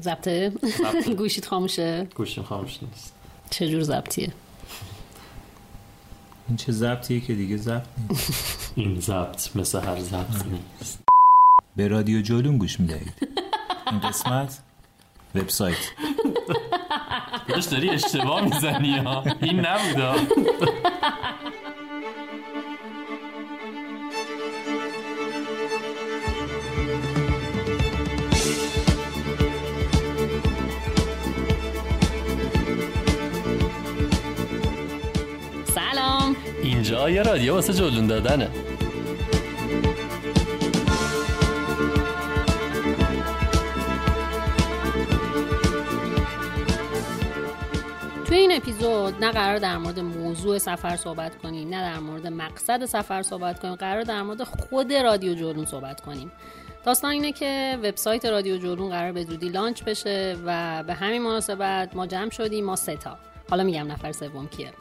ضبطه 0.00 0.52
گوشیت 1.18 1.46
خاموشه. 1.46 2.06
گوشیم 2.14 2.44
خاموش 2.44 2.78
نیست. 2.82 3.14
چجور 3.50 3.82
ضبطیه 3.82 4.32
این 6.48 6.56
چه 6.56 6.72
ضبطیه 6.72 7.20
که 7.20 7.34
دیگه 7.34 7.56
ضبط 7.56 7.86
نیست. 8.10 8.72
این 8.76 9.00
ضبط 9.00 9.56
مثل 9.56 9.80
هر 9.80 10.00
ضبط 10.00 10.46
نیست. 10.46 11.02
به 11.76 11.88
رادیو 11.88 12.22
جولون 12.22 12.58
گوش 12.58 12.80
می‌دهید. 12.80 13.12
این 13.90 14.00
قسمت 14.00 14.58
وبسایت. 15.34 15.76
داشت 17.48 17.70
داری 17.70 17.90
اشتباه 17.90 18.44
می‌زنی 18.44 18.98
ها. 18.98 19.24
این 19.42 19.66
نبودا 19.66 20.14
یه 36.92 37.22
رادیو 37.22 37.54
واسه 37.54 37.72
جلون 37.72 38.06
دادنه 38.06 38.48
توی 48.26 48.36
این 48.36 48.52
اپیزود 48.52 49.24
نه 49.24 49.30
قرار 49.30 49.58
در 49.58 49.78
مورد 49.78 50.00
موضوع 50.00 50.58
سفر 50.58 50.96
صحبت 50.96 51.38
کنیم 51.38 51.68
نه 51.68 51.92
در 51.92 51.98
مورد 51.98 52.26
مقصد 52.26 52.84
سفر 52.84 53.22
صحبت 53.22 53.60
کنیم 53.60 53.74
قرار 53.74 54.02
در 54.02 54.22
مورد 54.22 54.42
خود 54.42 54.92
رادیو 54.92 55.34
جولون 55.34 55.66
صحبت 55.66 56.00
کنیم. 56.00 56.32
داستان 56.84 57.10
اینه 57.10 57.32
که 57.32 57.78
وبسایت 57.82 58.24
رادیو 58.24 58.56
جولون 58.56 58.90
قرار 58.90 59.12
به 59.12 59.24
زودی 59.24 59.48
لانچ 59.48 59.82
بشه 59.82 60.36
و 60.46 60.82
به 60.82 60.94
همین 60.94 61.22
مناسبت 61.22 61.96
ما 61.96 62.06
جمع 62.06 62.30
شدیم 62.30 62.64
ما 62.64 62.76
ستا 62.76 63.18
حالا 63.50 63.62
میگم 63.64 63.92
نفر 63.92 64.12
سوم 64.12 64.48
کیه. 64.48 64.72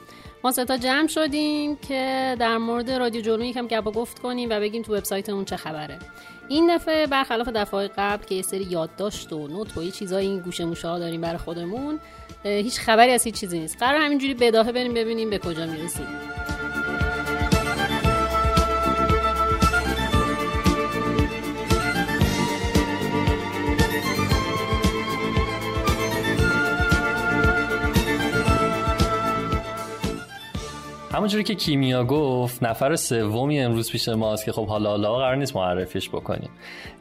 ما 0.44 0.52
ستا 0.52 0.78
جمع 0.78 1.08
شدیم 1.08 1.76
که 1.76 2.36
در 2.40 2.58
مورد 2.58 2.92
رادیو 2.92 3.22
جولون 3.22 3.46
یکم 3.46 3.68
گپا 3.68 3.92
گفت 3.92 4.20
کنیم 4.20 4.50
و 4.50 4.60
بگیم 4.60 4.82
تو 4.82 4.96
وبسایتمون 4.96 5.46
چه 5.46 5.58
خبره. 5.58 6.00
این 6.48 6.76
دفعه 6.76 7.08
برخلاف 7.08 7.48
دفعه 7.48 7.88
قبل 7.98 8.26
که 8.26 8.36
یه 8.36 8.42
سری 8.42 8.64
یادداشت 8.64 9.34
و 9.34 9.48
نوت 9.48 9.78
و 9.78 9.84
یه 9.84 9.92
چیزای 9.92 10.26
این 10.26 10.40
گوشه 10.40 10.66
موشه 10.66 11.00
داریم 11.00 11.22
برای 11.22 11.38
خودمون 11.38 12.00
هیچ 12.44 12.80
خبری 12.80 13.12
از 13.12 13.24
هیچ 13.24 13.40
چیزی 13.40 13.60
نیست. 13.60 13.78
قرار 13.80 14.02
همینجوری 14.02 14.34
بداهه 14.34 14.72
بریم 14.72 14.94
ببینیم 14.94 15.30
به 15.30 15.38
کجا 15.38 15.66
می‌رسیم. 15.66 16.08
همونجوری 31.14 31.44
که 31.44 31.56
کیمیا 31.56 32.04
گفت 32.04 32.64
نفر 32.64 32.96
سومی 32.96 33.60
امروز 33.60 33.92
پیش 33.92 34.10
ماست 34.10 34.46
که 34.46 34.52
خب 34.52 34.68
حالا 34.68 34.90
حالا 34.90 35.16
قرار 35.16 35.36
نیست 35.36 35.56
معرفیش 35.56 36.10
بکنیم. 36.10 36.50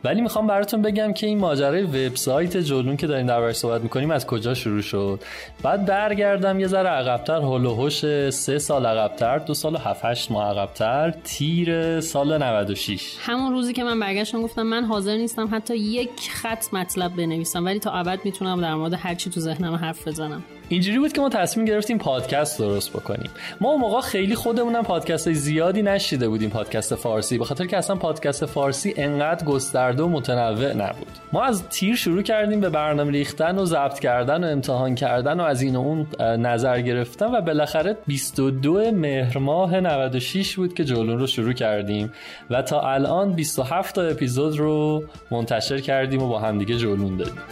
ولی 0.05 0.21
می‌خوام 0.21 0.47
براتون 0.47 0.83
بگم 0.83 1.13
که 1.13 1.27
این 1.27 1.39
ماجرای 1.39 1.83
وبسایت 1.83 2.57
جلون 2.57 2.97
که 2.97 3.07
داریم 3.07 3.27
دربارش 3.27 3.57
صحبت 3.57 3.81
می‌کنیم 3.81 4.11
از 4.11 4.27
کجا 4.27 4.55
شروع 4.55 4.83
شد؟ 4.83 5.21
بعد 5.63 5.87
برگردم 5.87 6.61
یه 6.61 6.67
ذره 6.67 6.89
عقبتر 6.89 7.37
هول 7.37 7.67
و 7.67 7.75
هوش 7.75 8.31
سه 8.31 8.59
سال 8.59 8.87
عقبتر 8.87 9.39
دو 9.39 9.55
سال 9.55 9.75
و 9.75 9.79
هفت 9.79 10.05
هشت 10.05 10.31
ماه 10.31 10.51
عقبتر 10.51 11.11
تیر 11.25 12.01
سال 12.01 12.43
96 12.43 13.17
همون 13.21 13.53
روزی 13.53 13.73
که 13.73 13.85
من 13.85 14.01
برگشتم 14.01 14.43
گفتم 14.43 14.63
من 14.63 14.85
حاضر 14.85 15.17
نیستم 15.17 15.49
حتی 15.53 15.77
یک 15.77 16.31
خط 16.31 16.75
مطلب 16.75 17.17
بنویسم 17.17 17.65
ولی 17.65 17.79
تا 17.79 17.91
ابد 17.91 18.19
می‌تونم 18.25 18.61
در 18.61 18.75
مورد 18.75 18.93
هر 18.93 19.15
چی 19.15 19.31
تو 19.31 19.41
ذهنم 19.41 19.75
حرف 19.75 20.09
بزنم. 20.09 20.43
اینجوری 20.69 20.99
بود 20.99 21.13
که 21.13 21.21
ما 21.21 21.29
تصمیم 21.29 21.67
گرفتیم 21.67 21.99
پادکست 21.99 22.59
درست 22.59 22.91
بکنیم. 22.91 23.31
ما 23.61 23.69
اون 23.69 23.81
خیلی 24.01 24.35
خودمونم 24.35 24.83
پادکست 24.83 25.33
زیادی 25.33 25.83
نشیده 25.83 26.29
بودیم 26.29 26.51
پادکست 26.51 26.95
فارسی 26.95 27.39
به 27.39 27.45
خاطر 27.45 27.67
که 27.67 27.77
اصلا 27.77 27.97
پادکست 27.97 28.47
فارسی 28.47 28.95
انقدر 28.97 29.45
گسترده 29.45 30.03
و 30.03 30.09
متنوع 30.09 30.73
نبود. 30.73 31.09
ما 31.33 31.43
از 31.43 31.69
تیر 31.69 31.97
شروع 31.97 32.23
کردیم 32.23 32.61
به 32.61 32.69
برنامه 32.69 33.11
ریختن 33.13 33.59
و 33.59 33.65
ضبط 33.65 33.99
کردن 33.99 34.45
و 34.45 34.47
امتحان 34.47 34.95
کردن 34.95 35.41
و 35.41 35.43
از 35.43 35.63
این 35.63 35.77
و 35.77 35.81
اون 35.81 36.07
نظر 36.21 36.81
گرفتن 36.81 37.35
و 37.35 37.41
بالاخره 37.41 37.97
22 38.07 38.91
مهر 38.91 39.39
ماه 39.39 39.81
96 39.81 40.57
بود 40.57 40.75
که 40.75 40.85
جولون 40.85 41.19
رو 41.19 41.27
شروع 41.27 41.53
کردیم 41.53 42.13
و 42.51 42.63
تا 42.63 42.81
الان 42.81 43.33
27 43.33 43.95
تا 43.95 44.03
اپیزود 44.03 44.59
رو 44.59 45.05
منتشر 45.31 45.81
کردیم 45.81 46.23
و 46.23 46.29
با 46.29 46.39
همدیگه 46.39 46.77
جولون 46.77 47.17
دادیم. 47.17 47.43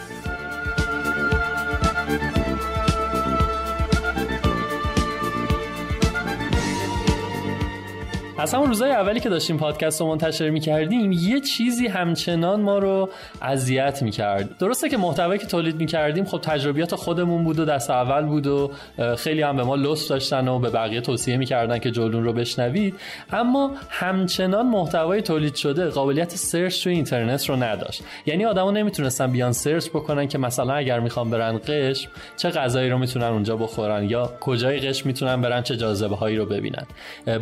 از 8.39 8.53
همون 8.53 8.67
روزای 8.67 8.91
اولی 8.91 9.19
که 9.19 9.29
داشتیم 9.29 9.57
پادکست 9.57 10.01
رو 10.01 10.07
منتشر 10.07 10.49
می‌کردیم 10.49 11.11
یه 11.11 11.39
چیزی 11.39 11.87
همچنان 11.87 12.61
ما 12.61 12.77
رو 12.77 13.09
اذیت 13.41 14.01
می‌کرد. 14.01 14.57
درسته 14.57 14.89
که 14.89 14.97
محتوایی 14.97 15.39
که 15.39 15.45
تولید 15.47 15.75
می‌کردیم 15.75 16.25
خب 16.25 16.41
تجربیات 16.41 16.95
خودمون 16.95 17.43
بود 17.43 17.59
و 17.59 17.65
دست 17.65 17.89
اول 17.89 18.25
بود 18.25 18.47
و 18.47 18.71
خیلی 19.17 19.41
هم 19.41 19.57
به 19.57 19.63
ما 19.63 19.75
لطف 19.75 20.07
داشتن 20.07 20.47
و 20.47 20.59
به 20.59 20.69
بقیه 20.69 21.01
توصیه 21.01 21.37
می‌کردن 21.37 21.79
که 21.79 21.91
جلون 21.91 22.23
رو 22.23 22.33
بشنوید. 22.33 22.95
اما 23.31 23.71
همچنان 23.89 24.65
محتوای 24.67 25.21
تولید 25.21 25.55
شده 25.55 25.85
قابلیت 25.85 26.35
سرچ 26.35 26.83
تو 26.83 26.89
اینترنت 26.89 27.49
رو 27.49 27.63
نداشت. 27.63 28.03
یعنی 28.25 28.45
آدما 28.45 28.71
نمی‌تونستن 28.71 29.31
بیان 29.31 29.51
سرچ 29.51 29.89
بکنن 29.89 30.27
که 30.27 30.37
مثلا 30.37 30.73
اگر 30.73 30.99
می‌خوان 30.99 31.29
برن 31.29 31.59
قشم 31.67 32.09
چه 32.37 32.49
غذایی 32.49 32.89
رو 32.89 32.97
می‌تونن 32.97 33.25
اونجا 33.25 33.57
بخورن 33.57 34.09
یا 34.09 34.33
کجای 34.39 34.79
قشم 34.79 35.07
می‌تونن 35.07 35.41
برن 35.41 35.61
چه 35.61 35.77
جاذبه 35.77 36.15
هایی 36.15 36.37
رو 36.37 36.45
ببینن. 36.45 36.85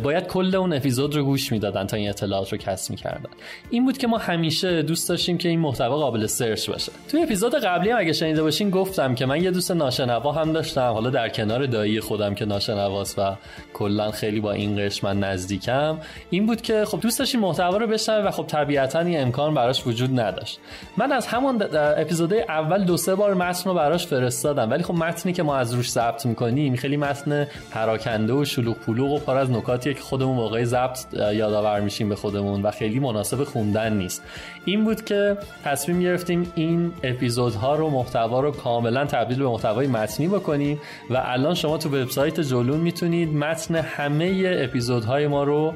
باید 0.02 0.26
کل 0.26 0.54
اون 0.54 0.72
اپیزود 0.88 1.16
رو 1.16 1.24
گوش 1.24 1.52
می‌دادن 1.52 1.86
تا 1.86 1.96
این 1.96 2.08
اطلاعات 2.08 2.52
رو 2.52 2.58
کسب 2.58 2.90
می‌کردن. 2.90 3.30
این 3.70 3.84
بود 3.84 3.98
که 3.98 4.06
ما 4.06 4.18
همیشه 4.18 4.82
دوست 4.82 5.08
داشتیم 5.08 5.38
که 5.38 5.48
این 5.48 5.60
محتوا 5.60 5.96
قابل 5.96 6.26
سرچ 6.26 6.70
باشه. 6.70 6.92
توی 7.10 7.22
اپیزود 7.22 7.54
قبلی 7.54 7.90
هم 7.90 7.98
اگه 7.98 8.12
شنیده 8.12 8.42
باشین 8.42 8.70
گفتم 8.70 9.14
که 9.14 9.26
من 9.26 9.42
یه 9.42 9.50
دوست 9.50 9.70
ناشنوا 9.70 10.32
هم 10.32 10.52
داشتم. 10.52 10.90
حالا 10.92 11.10
در 11.10 11.28
کنار 11.28 11.66
دایی 11.66 12.00
خودم 12.00 12.34
که 12.34 12.44
ناشنواست 12.44 13.18
و 13.18 13.36
کلا 13.74 14.10
خیلی 14.10 14.40
با 14.40 14.52
این 14.52 14.86
قشر 14.86 15.06
من 15.06 15.20
نزدیکم. 15.20 15.98
این 16.30 16.46
بود 16.46 16.60
که 16.60 16.84
خب 16.84 17.00
دوست 17.00 17.18
داشتیم 17.18 17.40
محتوا 17.40 17.76
رو 17.76 17.86
بشنوه 17.86 18.28
و 18.28 18.30
خب 18.30 18.46
طبیعتا 18.46 19.00
این 19.00 19.20
امکان 19.20 19.54
براش 19.54 19.86
وجود 19.86 20.20
نداشت. 20.20 20.58
من 20.96 21.12
از 21.12 21.26
همون 21.26 21.62
اپیزود 21.74 22.32
اول 22.34 22.84
دو 22.84 22.96
سه 22.96 23.14
بار 23.14 23.34
متن 23.34 23.70
رو 23.70 23.76
براش 23.76 24.06
فرستادم. 24.06 24.70
ولی 24.70 24.82
خب 24.82 24.94
متنی 24.94 25.32
که 25.32 25.42
ما 25.42 25.56
از 25.56 25.74
روش 25.74 25.90
ضبط 25.90 26.26
می‌کنیم 26.26 26.76
خیلی 26.76 26.96
متن 26.96 27.46
پراکنده 27.70 28.32
و 28.32 28.44
شلوغ 28.44 28.76
پلوغ 28.76 29.12
و 29.12 29.18
پر 29.18 29.36
از 29.36 29.50
نکاتیه 29.50 29.94
که 29.94 30.00
خودمون 30.00 30.36
موقع 30.36 30.64
ضبط 30.78 31.14
یادآور 31.14 31.80
میشیم 31.80 32.08
به 32.08 32.16
خودمون 32.16 32.62
و 32.62 32.70
خیلی 32.70 32.98
مناسب 32.98 33.44
خوندن 33.44 33.92
نیست. 33.92 34.22
این 34.64 34.84
بود 34.84 35.04
که 35.04 35.36
تصمیم 35.64 36.00
گرفتیم 36.00 36.52
این 36.54 36.92
اپیزودها 37.02 37.76
رو 37.76 37.90
محتوا 37.90 38.40
رو 38.40 38.50
کاملا 38.50 39.04
تبدیل 39.04 39.38
به 39.38 39.48
محتوای 39.48 39.86
متنی 39.86 40.28
بکنیم 40.28 40.80
و 41.10 41.22
الان 41.24 41.54
شما 41.54 41.78
تو 41.78 41.88
وبسایت 41.88 42.40
جولون 42.40 42.80
می‌تونید 42.80 43.34
متن 43.34 43.74
همه 43.74 44.58
اپیزودهای 44.64 45.26
ما 45.26 45.44
رو 45.44 45.74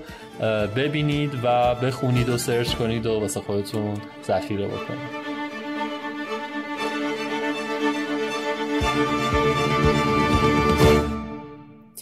ببینید 0.77 1.31
و 1.45 1.75
بخونید 1.75 2.29
و 2.29 2.39
سرچ 2.39 2.75
کنید 2.75 3.07
و 3.07 3.21
واسه 3.21 3.41
خودتون 3.41 3.95
ذخیره 4.27 4.67
بکنید. 4.67 5.22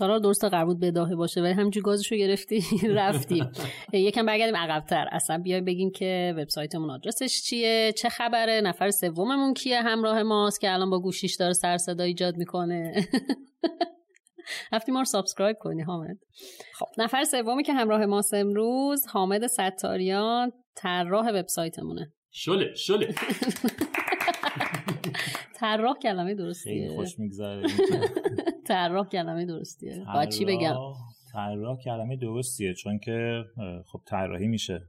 سارا 0.01 0.19
درست 0.19 0.45
قرار 0.45 0.65
بود 0.65 0.81
بداهه 0.81 1.15
باشه 1.15 1.41
ولی 1.41 1.53
همینجوری 1.53 1.85
گازشو 1.85 2.17
گرفتی 2.17 2.65
رفتیم 3.01 3.51
یکم 3.93 4.27
برگردیم 4.27 4.57
عقبتر. 4.57 5.09
اصلا 5.13 5.39
بیای 5.39 5.61
بگیم 5.61 5.91
که 5.91 6.35
وبسایتمون 6.37 6.91
آدرسش 6.91 7.43
چیه 7.43 7.93
چه 7.97 8.09
خبره 8.09 8.61
نفر 8.61 8.91
سوممون 8.91 9.55
کیه 9.55 9.83
همراه 9.83 10.23
ماست 10.23 10.61
که 10.61 10.73
الان 10.73 10.91
با 10.91 11.01
گوشیش 11.01 11.37
داره 11.37 11.53
سر 11.53 11.77
صدا 11.77 12.05
ایجاد 12.05 12.37
می‌کنه. 12.37 13.09
رفتی 14.73 14.93
ما 14.93 14.99
رو 14.99 15.05
subscribe 15.05 15.57
کنی 15.61 15.83
حامد. 15.83 16.17
خب. 16.75 16.87
نفر 16.99 17.25
سومی 17.25 17.63
که 17.63 17.73
همراه 17.73 18.07
ماست 18.07 18.35
امروز 18.35 19.07
حامد 19.07 19.47
ستاریان 19.47 20.53
طراح 20.77 21.29
وبسایتمونه. 21.29 22.13
شله 22.31 22.75
شله. 22.75 23.15
طراح 25.61 25.97
کلمه 26.03 26.35
درستیه. 26.35 26.73
خیلی 26.73 26.97
خوش 26.97 27.19
میگذره. 27.19 27.63
طراح 28.71 29.09
کلمه 29.09 29.47
درستیه. 29.47 30.05
با 30.15 30.25
چی 30.25 30.45
بگم؟ 30.45 30.75
طراح 31.33 31.79
کلمه 31.85 32.17
درستیه 32.17 32.75
چون 32.75 32.99
که 32.99 33.43
خب 33.93 34.01
طراحی 34.07 34.49
میشه. 34.49 34.81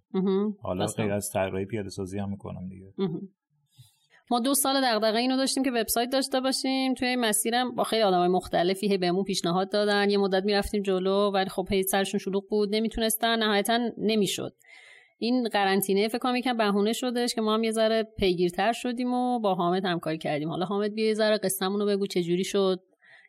حالا 0.62 0.86
غیر 0.86 1.12
از 1.12 1.30
طراحی 1.34 1.66
پیاده 1.66 1.90
سازی 1.90 2.20
هم 2.20 2.30
می‌کنم 2.30 2.70
دیگه. 2.70 2.94
ما 4.32 4.40
دو 4.40 4.54
سال 4.54 4.82
دغدغه 4.84 5.18
اینو 5.18 5.38
داشتیم 5.38 5.64
که 5.64 5.72
وبسایت 5.72 6.10
داشته 6.10 6.40
باشیم. 6.40 6.94
توی 6.94 7.08
این 7.08 7.20
مسیرم 7.20 7.76
با 7.76 7.84
خیلی 7.84 8.02
آدمای 8.02 8.28
مختلفی 8.28 8.88
هی 8.88 8.98
بهمون 8.98 9.24
پیشنهاد 9.24 9.72
دادن. 9.72 10.10
یه 10.10 10.18
مدت 10.18 10.44
می‌رفتیم 10.44 10.82
جلو 10.82 11.32
ولی 11.32 11.50
خب 11.50 11.68
هی 11.72 11.84
سرشون 11.84 12.20
شلوغ 12.20 12.44
بود 12.50 12.76
نمی‌تونستن. 12.76 13.40
نهایتا 13.40 13.80
نمی‌شد. 13.98 14.54
این 15.18 15.50
قرنطینه 15.50 16.08
فکر 16.08 16.18
کنم 16.18 16.36
یکم 16.36 16.58
بهونه 16.58 16.94
شدش 16.94 17.36
که 17.36 17.42
ما 17.42 17.54
هم 17.54 17.64
یه 17.64 17.72
ذره 17.72 18.04
پیگیرتر 18.18 18.72
شدیم 18.74 19.14
و 19.14 19.40
با 19.40 19.56
حامد 19.56 19.86
همکاری 19.86 20.18
کردیم. 20.18 20.50
حالا 20.50 20.66
حامد 20.66 20.94
بیا 20.94 21.08
یه 21.08 21.14
ذره 21.14 21.38
قصه‌مون 21.38 21.80
رو 21.80 21.86
بگو 21.86 22.08
چه 22.08 22.24
جوری 22.24 22.44
شد. 22.44 22.80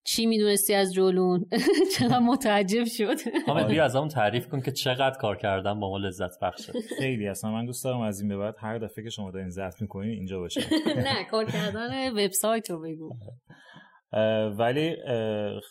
چی 0.04 0.26
می‌دونستی 0.26 0.75
از 0.75 0.94
جولون؟ 0.94 1.46
چقدر 1.99 2.19
متعجب 2.19 2.84
شد. 2.84 3.16
حامد 3.46 3.66
بیا 3.66 3.84
از 3.84 3.96
اون 3.96 4.08
تعریف 4.08 4.49
کن 4.49 4.60
که 4.60 4.72
چقدر 4.72 5.19
کار 5.19 5.37
کردم 5.37 5.81
با 5.81 5.90
ما 5.90 5.99
لذت 5.99 6.40
بخشه. 6.43 6.72
خیلی 6.99 7.28
اصلا 7.28 7.50
من 7.50 7.66
دوست 7.66 7.84
دارم 7.84 8.00
از 8.00 8.20
این 8.20 8.28
به 8.28 8.37
بعد 8.37 8.54
هر 8.58 8.78
دفعه 8.78 9.04
که 9.04 9.10
شما 9.10 9.31
دارین 9.31 9.50
ضبط 9.50 9.82
می‌کنین 9.82 10.10
اینجا 10.10 10.38
باشه 10.38 10.60
نه 11.06 11.25
کار 11.31 11.44
کردن 11.44 12.10
وبسایت 12.10 12.70
رو 12.70 12.81
بگو. 12.81 13.10
ولی 14.58 14.96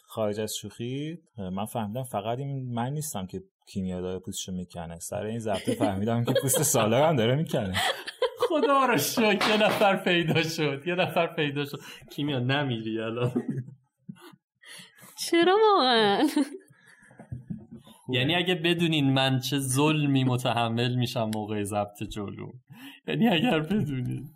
خارج 0.07 0.39
از 0.39 0.53
شوخی 0.61 1.17
من 1.37 1.65
فهمیدم 1.65 2.03
فقط 2.03 2.39
این 2.39 2.73
من 2.73 2.93
نیستم 2.93 3.27
که 3.27 3.41
کیمیا 3.67 4.01
داره 4.01 4.19
پوستشو 4.19 4.51
می‌کنه. 4.51 4.99
سر 4.99 5.23
این 5.23 5.39
ضبط 5.39 5.69
فهمیدم 5.69 6.23
که 6.23 6.33
پوست 6.41 6.63
سالار 6.63 7.03
هم 7.03 7.15
داره 7.15 7.35
می‌کنه. 7.35 7.73
خدا 8.39 8.85
رو 8.85 8.97
شکر 8.97 9.49
یه 9.49 9.63
نفر 9.63 10.03
پیدا 10.03 10.43
شد 10.43 10.83
یه 10.87 10.95
نفر 10.95 11.27
پیدا 11.35 11.65
شد. 11.65 11.79
کیمیا 12.11 12.39
نمیری 12.39 12.99
الان. 12.99 13.31
چرا 15.29 15.57
واقعا؟ 15.71 16.27
یعنی 18.15 18.35
اگه 18.35 18.55
بدونین 18.55 19.13
من 19.13 19.39
چه 19.39 19.59
ظلمی 19.59 20.23
متحمل 20.23 20.95
میشم 20.95 21.31
موقع 21.35 21.63
ضبط 21.63 22.03
جلو. 22.03 22.51
یعنی 23.07 23.27
اگر 23.27 23.59
بدونین. 23.59 24.29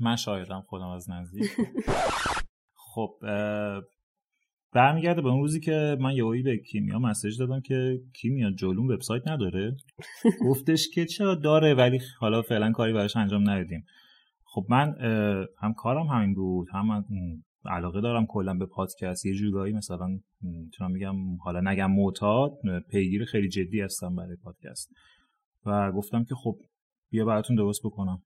من 0.00 0.16
شاهدم 0.16 0.60
خودم 0.66 0.88
از 0.88 1.10
نزدیک. 1.10 1.50
خب 2.74 3.10
برمیگرده 4.72 5.22
به 5.22 5.28
اون 5.28 5.40
روزی 5.40 5.60
که 5.60 5.96
من 6.00 6.12
یهویی 6.12 6.42
به 6.42 6.58
کیمیا 6.58 6.98
مسیج 6.98 7.38
دادم 7.38 7.60
که 7.60 8.00
کیمیا 8.14 8.50
جلوم 8.50 8.88
وبسایت 8.88 9.28
نداره. 9.28 9.76
گفتش 10.48 10.88
که 10.94 11.06
چرا 11.06 11.34
داره 11.34 11.74
ولی 11.74 12.00
حالا 12.18 12.42
فعلا 12.42 12.72
کاری 12.72 12.92
براش 12.92 13.16
انجام 13.16 13.50
ندادیم. 13.50 13.84
خب 14.44 14.66
من 14.68 14.94
هم 15.62 15.74
کارم 15.74 16.06
همین 16.06 16.34
بود 16.34 16.68
هم 16.72 17.04
علاقه 17.66 18.00
دارم 18.00 18.26
کلا 18.26 18.54
به 18.54 18.66
پادکست. 18.66 19.26
یه 19.26 19.34
جورایی 19.34 19.72
مثلا 19.72 20.18
می‌تونم 20.40 20.90
میگم 20.90 21.36
حالا 21.36 21.70
نگم 21.70 21.90
معتاد 21.90 22.52
پیگیر 22.90 23.24
خیلی 23.24 23.48
جدی 23.48 23.80
هستم 23.80 24.16
برای 24.16 24.36
پادکست. 24.36 24.90
و 25.66 25.92
گفتم 25.92 26.24
که 26.24 26.34
خب 26.34 26.56
بیا 27.10 27.24
براتون 27.24 27.56
درست 27.56 27.80
بکنم. 27.84 28.22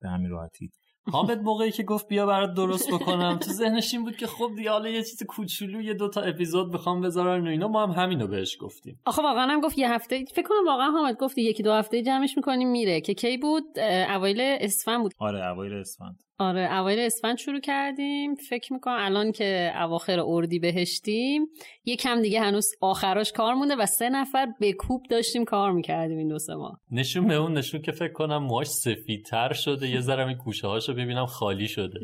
به 0.00 0.08
همین 0.08 0.30
راحتی. 0.30 0.70
حامد 1.12 1.40
موقعی 1.40 1.70
که 1.70 1.82
گفت 1.82 2.08
بیا 2.08 2.26
برات 2.26 2.54
درست 2.56 2.92
بکنم 2.92 3.38
تو 3.38 3.50
ذهنش 3.50 3.94
این 3.94 4.04
بود 4.04 4.16
که 4.16 4.26
خب 4.26 4.50
دیگه 4.56 4.70
حالا 4.70 4.88
یه 4.88 5.02
چیز 5.02 5.22
کوچولو 5.22 5.80
یه 5.80 5.94
دوتا 5.94 6.20
اپیزود 6.20 6.72
بخوام 6.72 7.00
بذارن 7.00 7.46
و 7.46 7.50
اینا 7.50 7.68
ما 7.68 7.86
هم 7.86 8.02
همینو 8.02 8.26
بهش 8.26 8.56
گفتیم. 8.60 9.00
آخه 9.06 9.22
واقعا 9.22 9.46
هم 9.46 9.60
گفت 9.60 9.78
یه 9.78 9.92
هفته 9.92 10.24
فکر 10.24 10.48
کنم 10.48 10.66
واقعا 10.66 10.90
حامد 10.90 11.16
گفت 11.16 11.38
یکی 11.38 11.62
دو 11.62 11.72
هفته 11.72 12.02
جمعش 12.02 12.36
می‌کنیم 12.36 12.70
میره. 12.70 13.00
که 13.00 13.14
کی 13.14 13.38
بود؟ 13.38 13.78
اوایل 14.08 14.40
اسفند 14.40 15.02
بود. 15.02 15.12
آره 15.18 15.46
اوایل 15.46 15.72
اسفند. 15.72 16.22
آره 16.38 16.74
اوایل 16.74 16.98
اسفند 16.98 17.38
شروع 17.38 17.60
کردیم. 17.60 18.34
فکر 18.34 18.72
می‌کنم 18.72 18.96
الان 18.98 19.32
که 19.32 19.72
اواخر 19.80 20.20
اردی 20.20 20.58
بهشتیم 20.58 21.46
یه 21.84 21.96
کم 21.96 22.22
دیگه 22.22 22.40
هنوز 22.40 22.66
آخراش 22.80 23.32
کار 23.32 23.54
مونده 23.54 23.76
و 23.76 23.86
سه 23.86 24.08
نفر 24.08 24.46
به 24.60 24.72
کوب 24.72 25.02
داشتیم 25.10 25.44
کار 25.44 25.72
می‌کردیم 25.72 26.18
این 26.18 26.28
دو 26.28 26.38
سه 26.38 26.54
ماه. 26.54 26.80
نشون 26.90 27.26
به 27.28 27.34
اون 27.34 27.58
نشون 27.58 27.82
که 27.82 27.92
فکر 27.92 28.12
کنم 28.12 28.42
موهاش 28.42 28.66
سفیدتر 28.66 29.52
شده. 29.52 29.88
یه 29.88 30.00
ذره 30.00 30.26
این 30.26 30.36
گوشه 30.36 30.66
هاشو 30.66 30.92
ببینم 30.92 31.26
خالی 31.26 31.68
شده. 31.68 32.00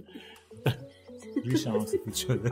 ریشم 1.45 1.79
سفید 1.79 2.15
شده. 2.15 2.51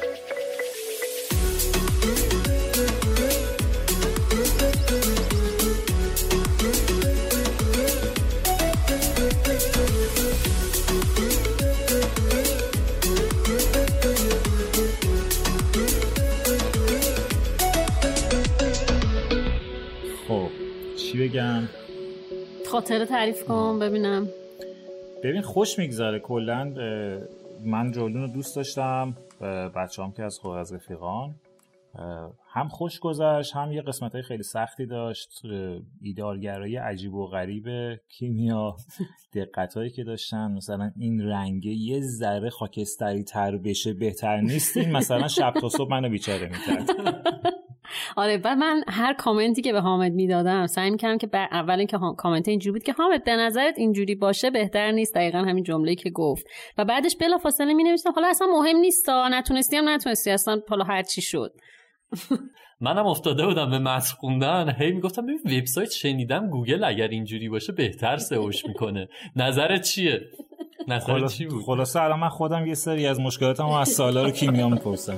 بگم؟ 21.16 21.62
خاطره 22.66 23.06
تعریف 23.06 23.44
کن 23.44 23.78
ببینم. 23.78 24.28
ببین 25.24 25.42
خوش 25.42 25.78
میگذره. 25.78 26.18
کلا 26.18 26.64
من 27.64 27.92
جولون 27.92 28.22
رو 28.22 28.28
دوست 28.28 28.56
داشتم 28.56 29.16
بچه 29.76 30.02
هم 30.02 30.12
که 30.12 30.22
از 30.22 30.38
خود 30.38 30.56
از 30.56 30.72
رفیقان 30.72 31.34
هم 32.52 32.68
خوش 32.68 33.00
گذشت 33.00 33.56
هم 33.56 33.72
یه 33.72 33.82
قسمت 33.82 34.12
های 34.12 34.22
خیلی 34.22 34.42
سختی 34.42 34.86
داشت. 34.86 35.42
ایدارگرایی 36.02 36.76
عجیب 36.76 37.14
و 37.14 37.26
غریب 37.26 37.94
کیمیا 38.08 38.76
دقت 39.34 39.74
هایی 39.74 39.90
که 39.90 40.04
داشتن. 40.04 40.52
مثلا 40.52 40.90
این 40.96 41.20
رنگه 41.20 41.70
یه 41.70 42.00
ذره 42.00 42.50
خاکستری 42.50 43.24
تر 43.24 43.56
بشه 43.56 43.92
بهتر 43.92 44.40
نیست. 44.40 44.76
این 44.76 44.92
مثلا 44.92 45.28
شب 45.28 45.54
تا 45.60 45.68
صبح 45.68 45.90
منو 45.90 46.08
بیچاره 46.08 46.48
می‌کرد. 46.48 46.90
آره 48.16 48.40
و 48.44 48.56
من 48.56 48.82
هر 48.88 49.14
کامنتی 49.14 49.62
که 49.62 49.72
به 49.72 49.80
حامد 49.80 50.12
می‌دادم 50.12 50.66
سعی 50.66 50.90
می‌کردم 50.90 51.18
که 51.18 51.28
اول 51.34 51.78
اینکه 51.78 51.98
کامنت 52.16 52.48
اینجوری 52.48 52.72
بود 52.72 52.82
که 52.82 52.92
حامد 52.92 53.24
به 53.24 53.36
نظرت 53.36 53.78
اینجوری 53.78 54.14
باشه 54.14 54.50
بهتر 54.50 54.90
نیست؟ 54.90 55.14
دقیقا 55.14 55.38
همین 55.38 55.64
جمله 55.64 55.94
که 55.94 56.10
گفت. 56.10 56.46
و 56.78 56.84
بعدش 56.84 57.16
بلا 57.20 57.38
فاصله 57.38 57.74
می 57.74 57.84
نوشتم 57.84 58.12
حالا 58.12 58.28
اصلا 58.28 58.46
مهم 58.46 58.76
نیست 58.76 59.10
نتونستی 59.10 59.76
هم 59.76 59.88
نتونستی 59.88 60.30
اصلا 60.30 60.60
حالا 60.68 60.84
هر 60.84 61.02
چی 61.02 61.22
شد. 61.22 61.52
منم 62.80 63.06
افتاده 63.06 63.46
بودم 63.46 63.70
به 63.70 63.78
متن 63.78 64.14
خوندن. 64.18 64.76
هی 64.78 64.92
می‌گفتم 64.92 65.22
ببین 65.22 65.58
وبسایت 65.58 65.90
شنیدم 65.90 66.50
گوگل 66.50 66.84
اگر 66.84 67.08
اینجوری 67.08 67.48
باشه 67.48 67.72
بهتر 67.72 68.16
سئوش 68.16 68.66
می‌کنه. 68.66 69.08
نظرت 69.36 69.82
چیه؟ 69.82 70.20
نظرت 70.88 71.32
چی 71.32 71.46
بود؟ 71.46 71.62
خلاصه 71.62 72.02
الان 72.02 72.20
من 72.20 72.28
خودم 72.28 72.66
یه 72.66 72.74
سری 72.74 73.06
از 73.06 73.20
مشکلاتم 73.20 73.66
از 73.66 73.88
سالا 73.88 74.22
رو 74.22 74.30
کیمیا 74.30 74.68
می‌پرسم 74.68 75.16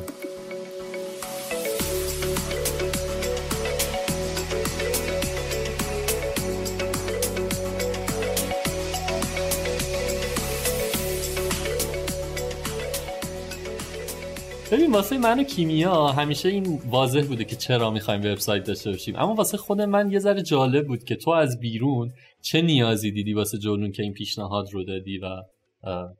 ببین 14.72 14.92
واسه 14.92 15.18
من 15.18 15.40
و 15.40 15.42
کیمیا 15.42 16.06
همیشه 16.06 16.48
این 16.48 16.78
واضح 16.90 17.26
بوده 17.28 17.44
که 17.44 17.56
چرا 17.56 17.90
می‌خوایم 17.90 18.20
وبسایت 18.20 18.64
داشته 18.64 18.90
باشیم. 18.90 19.16
اما 19.16 19.34
واسه 19.34 19.56
خود 19.56 19.80
من 19.80 20.10
یه 20.10 20.18
ذره 20.18 20.42
جالب 20.42 20.86
بود 20.86 21.04
که 21.04 21.16
تو 21.16 21.30
از 21.30 21.60
بیرون 21.60 22.10
چه 22.42 22.62
نیازی 22.62 23.10
دیدی 23.10 23.32
واسه 23.32 23.58
جلون 23.58 23.92
که 23.92 24.02
این 24.02 24.12
پیشنهاد 24.12 24.66
رو 24.72 24.84
دادی 24.84 25.18
و 25.18 25.26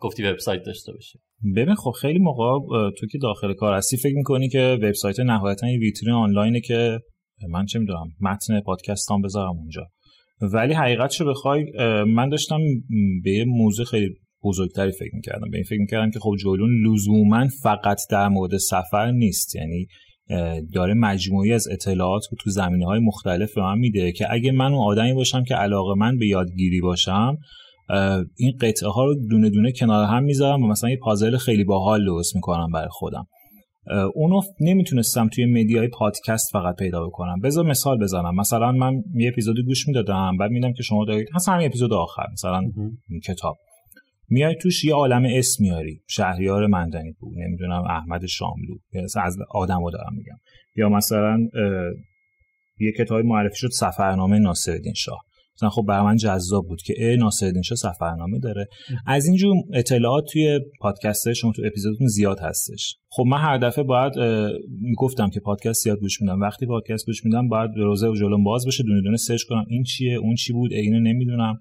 گفتی 0.01 0.23
وبسایت 0.23 0.63
داشته 0.63 0.93
باشی؟ 0.93 1.19
ببین 1.57 1.75
خب 1.75 1.91
خیلی 1.91 2.19
موقع 2.19 2.45
تو 2.91 3.07
که 3.07 3.19
داخل 3.19 3.55
کار 3.55 3.75
هستی 3.75 3.97
فکر 3.97 4.15
می‌کنی 4.15 4.49
که 4.49 4.79
وبسایت 4.83 5.21
نهایتا 5.21 5.69
یه 5.69 5.79
ویترین 5.79 6.15
آنلاینه 6.15 6.61
که 6.61 7.01
من 7.49 7.67
چه 7.67 7.79
می‌دونم 7.79 8.13
متن 8.21 8.61
پادکستام 8.61 9.23
بذارم 9.23 9.57
اونجا. 9.59 9.87
ولی 10.41 10.75
حقیقتشو 10.75 11.25
بخوای 11.25 11.65
من 12.05 12.29
داشتم 12.29 12.59
به 13.25 13.45
موضوع 13.45 13.87
خیلی 13.87 14.15
بزرگتری 14.45 14.93
فکر 14.93 15.15
می‌کردم. 15.15 15.51
به 15.51 15.57
این 15.57 15.65
فکر 15.65 15.79
می‌کردم 15.79 16.11
که 16.11 16.19
خب 16.19 16.35
جلون 16.41 16.87
لزوما 16.87 17.49
فقط 17.63 17.99
در 18.11 18.29
مورد 18.29 18.57
سفر 18.57 19.11
نیست. 19.11 19.57
یعنی 19.57 19.87
داره 20.75 20.95
مجموعی 20.95 21.53
از 21.53 21.69
اطلاعات 21.69 22.23
رو 22.31 22.37
تو 22.41 22.51
زمینه 22.51 22.87
های 22.87 23.01
مختلف 23.01 23.55
به 23.55 23.63
من 23.63 23.79
میده 23.79 24.13
که 24.13 24.27
اگه 24.31 24.53
من 24.53 24.73
اون 24.73 24.87
آدمی 24.87 25.15
باشم 25.15 25.45
که 25.45 25.55
علاقه 25.55 25.95
من 25.95 26.19
به 26.19 26.27
یادگیری 26.27 26.81
باشم 26.81 27.37
این 28.37 28.53
قطعه 28.61 28.89
ها 28.89 29.05
رو 29.05 29.15
دونه 29.31 29.51
دونه 29.51 29.73
کنار 29.73 30.07
هم 30.07 30.25
می‌ذارم 30.25 30.63
و 30.63 30.67
مثلا 30.67 30.91
یه 30.91 30.97
پازل 30.97 31.37
خیلی 31.37 31.65
باحال 31.65 32.05
درست 32.05 32.35
می‌کنم 32.35 32.71
برای 32.75 32.89
خودم. 32.91 33.27
اونو 34.15 34.41
نمی‌تونستم 34.61 35.29
توی 35.29 35.47
مدیای 35.47 35.89
پادکست 35.89 36.53
فقط 36.53 36.77
پیدا 36.77 37.07
بکنم. 37.07 37.41
بذار 37.41 37.67
مثال 37.67 37.99
بزنم. 37.99 38.35
مثلا 38.35 38.73
من 38.73 39.03
یه 39.15 39.29
اپیزودی 39.29 39.63
گوش 39.63 39.89
می‌دادم 39.89 40.37
بعد 40.37 40.51
میدم 40.51 40.73
که 40.73 40.83
شما 40.83 41.05
دارید 41.05 41.29
مثلا 41.35 41.55
همین 41.55 41.67
اپیزود 41.67 41.93
آخر 41.93 42.27
مثلا 42.33 42.63
کتاب. 43.25 43.57
میای 44.31 44.57
توش 44.63 44.85
یه 44.85 44.95
عالم 44.95 45.23
اسم 45.31 45.65
میاری. 45.65 46.01
شهریار 46.09 46.67
مندنی 46.67 47.13
بود. 47.13 47.39
نمی‌دونم 47.39 47.83
احمد 47.83 48.27
شاملو. 48.27 48.75
از 49.17 49.37
آدم 49.51 49.85
رو 49.85 49.91
دارم 49.91 50.15
میگم. 50.17 50.39
یا 50.77 50.89
مثلا 50.89 51.39
یه 52.81 52.93
کتاب 52.99 53.25
معرفی 53.25 53.57
شد 53.57 53.69
سفرنامه 53.69 54.39
ناصرالدین 54.39 54.95
شاه. 54.95 55.19
مثلا 55.57 55.69
خب 55.69 55.83
برای 55.89 56.05
من 56.05 56.17
جذاب 56.17 56.67
بود 56.69 56.83
که 56.83 56.95
ای 56.99 57.17
ناصرالدین 57.17 57.63
شاه 57.63 57.77
سفرنامه 57.77 58.39
داره. 58.39 58.69
از 59.07 59.27
اینجور 59.27 59.57
اطلاعات 59.73 60.25
توی 60.33 60.61
پادکست 60.81 61.33
شما 61.33 61.53
تو 61.53 61.63
اپیزودتون 61.67 62.07
زیاد 62.07 62.41
هستش. 62.41 62.97
خب 63.09 63.25
من 63.27 63.39
هر 63.39 63.59
دفعه 63.59 63.85
باید 63.85 64.13
می‌گفتم 64.81 65.31
که 65.31 65.41
پادکست 65.41 65.85
زیاد 65.85 65.99
گوش 66.01 66.21
میدم. 66.21 66.41
وقتی 66.41 66.67
پادکست 66.67 67.07
گوش 67.07 67.25
میدم 67.25 67.49
باید 67.49 67.71
روزه 67.77 68.09
و 68.09 68.15
جلوم 68.15 68.45
باز 68.45 68.67
بشه 68.67 68.83
دونه 68.83 69.03
دونه 69.03 69.17
سرچ 69.17 69.43
کنم. 69.43 69.65
این 69.69 69.83
چیه؟ 69.83 70.15
اون 70.15 70.35
چی 70.35 70.53
بود؟ 70.53 70.73
اینو 70.73 71.01
نمی‌دونم. 71.01 71.59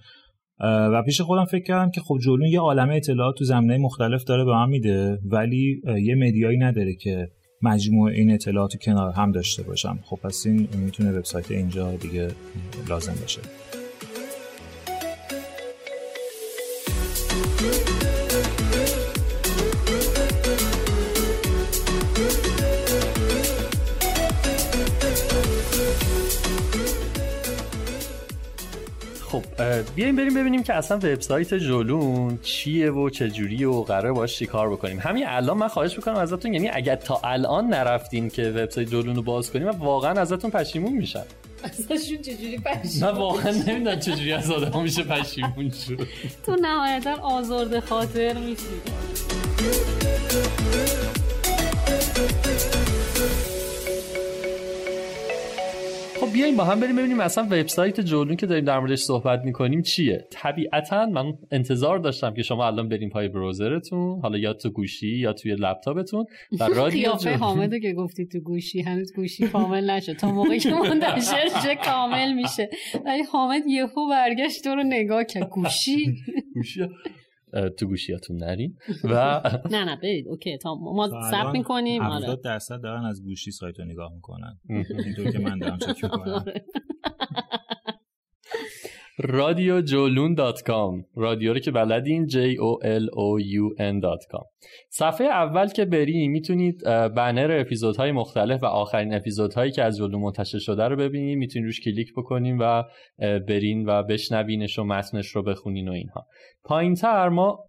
و 0.59 1.03
پیش 1.03 1.21
خودم 1.21 1.45
فکر 1.45 1.63
کردم 1.63 1.91
که 1.91 2.01
خب 2.01 2.17
جلون 2.23 2.47
یه 2.47 2.59
عالمه 2.59 2.95
اطلاعات 2.95 3.35
تو 3.37 3.43
زمینه 3.43 3.77
مختلف 3.77 4.23
داره 4.23 4.45
به 4.45 4.51
من 4.51 4.69
میده 4.69 5.19
ولی 5.25 5.81
یه 6.03 6.15
مدیایی 6.15 6.57
نداره 6.57 6.95
که 6.95 7.27
مجموع 7.61 8.11
این 8.11 8.31
اطلاعات 8.31 8.75
کنار 8.81 9.11
هم 9.11 9.31
داشته 9.31 9.63
باشم. 9.63 9.99
خب 10.03 10.19
پس 10.23 10.43
این 10.45 10.67
می‌تونه 10.85 11.11
وبسایت 11.11 11.51
اینجا 11.51 11.91
دیگه 11.91 12.27
لازم 12.89 13.13
باشه. 13.21 13.41
بیایم 29.95 30.15
بریم 30.15 30.33
ببینیم 30.33 30.63
که 30.63 30.73
اصلا 30.73 30.97
وبسایت 30.97 31.53
جلون 31.53 32.39
چیه 32.41 32.91
و 32.91 33.09
چجوریه 33.09 33.67
و 33.67 33.83
قرار 33.83 34.13
باش 34.13 34.37
چیکار 34.37 34.69
بکنیم. 34.69 34.99
همین 34.99 35.23
الان 35.27 35.57
من 35.57 35.67
خواهش 35.67 35.97
می‌کنم 35.97 36.15
ازتون 36.15 36.53
یعنی 36.53 36.69
اگر 36.69 36.95
تا 36.95 37.21
الان 37.23 37.67
نرفتین 37.67 38.29
که 38.29 38.43
وبسایت 38.43 38.89
جلون 38.89 39.15
رو 39.15 39.21
باز 39.21 39.51
کنیم 39.51 39.67
و 39.67 39.71
واقعا 39.71 40.21
ازتون 40.21 40.51
پشیمون 40.51 40.93
میشم. 40.93 41.25
ازشون 41.63 42.17
چجوری 42.17 42.57
پشیمون؟ 42.57 43.11
من 43.11 43.17
واقعا 43.17 43.51
نمی‌دونم 43.51 43.99
چجوری 43.99 44.33
از 44.33 44.51
آدم 44.51 44.81
میشه 44.81 45.03
پشیمون 45.03 45.71
شد. 45.87 46.07
تو 46.45 46.55
نهایتا 46.61 47.15
آزرده 47.21 47.81
خاطر 47.81 48.33
میشی. 48.33 48.63
بیایم 56.37 56.55
با 56.57 56.63
هم 56.63 56.79
بریم 56.79 56.95
ببینیم 56.95 57.19
اصلا 57.19 57.43
وبسایت 57.43 58.01
جولون 58.01 58.35
که 58.35 58.45
داریم 58.45 58.65
در 58.65 58.79
موردش 58.79 58.99
صحبت 58.99 59.41
می‌کنیم 59.43 59.81
چیه. 59.81 60.27
طبیعتا 60.31 61.05
من 61.05 61.33
انتظار 61.51 61.99
داشتم 61.99 62.33
که 62.33 62.41
شما 62.41 62.67
الان 62.67 62.89
بریم 62.89 63.09
پای 63.09 63.27
بروزرتون 63.27 64.19
حالا 64.21 64.37
یا 64.37 64.53
تو 64.53 64.69
گوشی 64.69 65.17
یا 65.17 65.33
توی 65.33 65.55
لپتاپتون 65.55 66.25
و 66.59 66.63
رادیو 66.75 67.11
حامده 67.39 67.79
که 67.79 67.93
گفتی 67.93 68.25
تو 68.25 68.39
گوشی 68.39 68.81
هنوز 68.81 69.13
گوشی 69.15 69.47
کامل 69.47 69.89
نشد. 69.89 70.13
تا 70.13 70.31
موقعی 70.31 70.59
که 70.59 70.73
منتشر 70.73 71.49
شه 71.63 71.75
کامل 71.75 72.33
میشه. 72.33 72.69
ولی 73.05 73.23
حامد 73.23 73.61
یهو 73.67 74.09
برگشت 74.09 74.63
تو 74.63 74.69
رو 74.69 74.83
نگاه 74.83 75.23
کرد. 75.23 75.49
گوشی؟ 75.49 76.15
گوشی؟ 76.53 76.87
تو 77.77 77.87
گوشیاتون 77.87 78.37
نرین. 78.37 78.75
و 79.03 79.41
نه 79.71 79.85
نه 79.85 79.95
برید 79.95 80.27
اوکی 80.27 80.57
تا 80.57 80.75
ما 80.75 81.09
ثبت 81.31 81.53
می‌کنیم 81.53 82.03
70 82.03 82.41
درصد 82.43 82.81
دارن 82.81 83.05
از 83.05 83.23
گوشی 83.23 83.51
سایت 83.51 83.79
رو 83.79 83.85
نگاه 83.85 84.13
می‌کنن. 84.13 84.59
اینطور 85.05 85.31
که 85.31 85.39
من 85.39 85.59
دارم 85.59 85.77
چک 85.77 86.03
می‌کنم. 86.03 86.45
رادیو 89.19 89.81
جولون 89.81 90.33
dot 90.33 90.61
com. 90.61 91.05
رادیو 91.15 91.53
رو 91.53 91.59
که 91.59 91.71
بلدین 91.71 92.27
J 92.27 92.33
O 92.35 92.83
L 92.83 93.05
O 93.05 93.43
U 93.43 93.79
N 93.79 94.01
dot 94.01 94.25
com 94.29 94.43
صفحه 94.89 95.27
اول 95.27 95.67
که 95.67 95.85
بریم 95.85 96.31
می‌تونید 96.31 96.83
بنر 97.15 97.57
اپیزودهای 97.59 98.11
مختلف 98.11 98.63
و 98.63 98.65
آخرین 98.65 99.13
اپیزودهایی 99.13 99.71
که 99.71 99.83
از 99.83 99.97
جولون 99.97 100.21
منتشر 100.21 100.59
شده 100.59 100.83
رو 100.83 100.95
ببینید. 100.95 101.37
می‌تونید 101.37 101.65
روش 101.65 101.79
کلیک 101.79 102.13
بکنیم 102.17 102.57
و 102.59 102.83
برین 103.19 103.85
و 103.85 104.03
بشنوینش 104.03 104.79
و 104.79 104.83
متنش 104.83 105.27
رو 105.27 105.43
بخونین 105.43 105.89
و 105.89 105.91
اینها. 105.91 106.27
پایین 106.67 106.93
تر 106.93 107.29
ما 107.29 107.59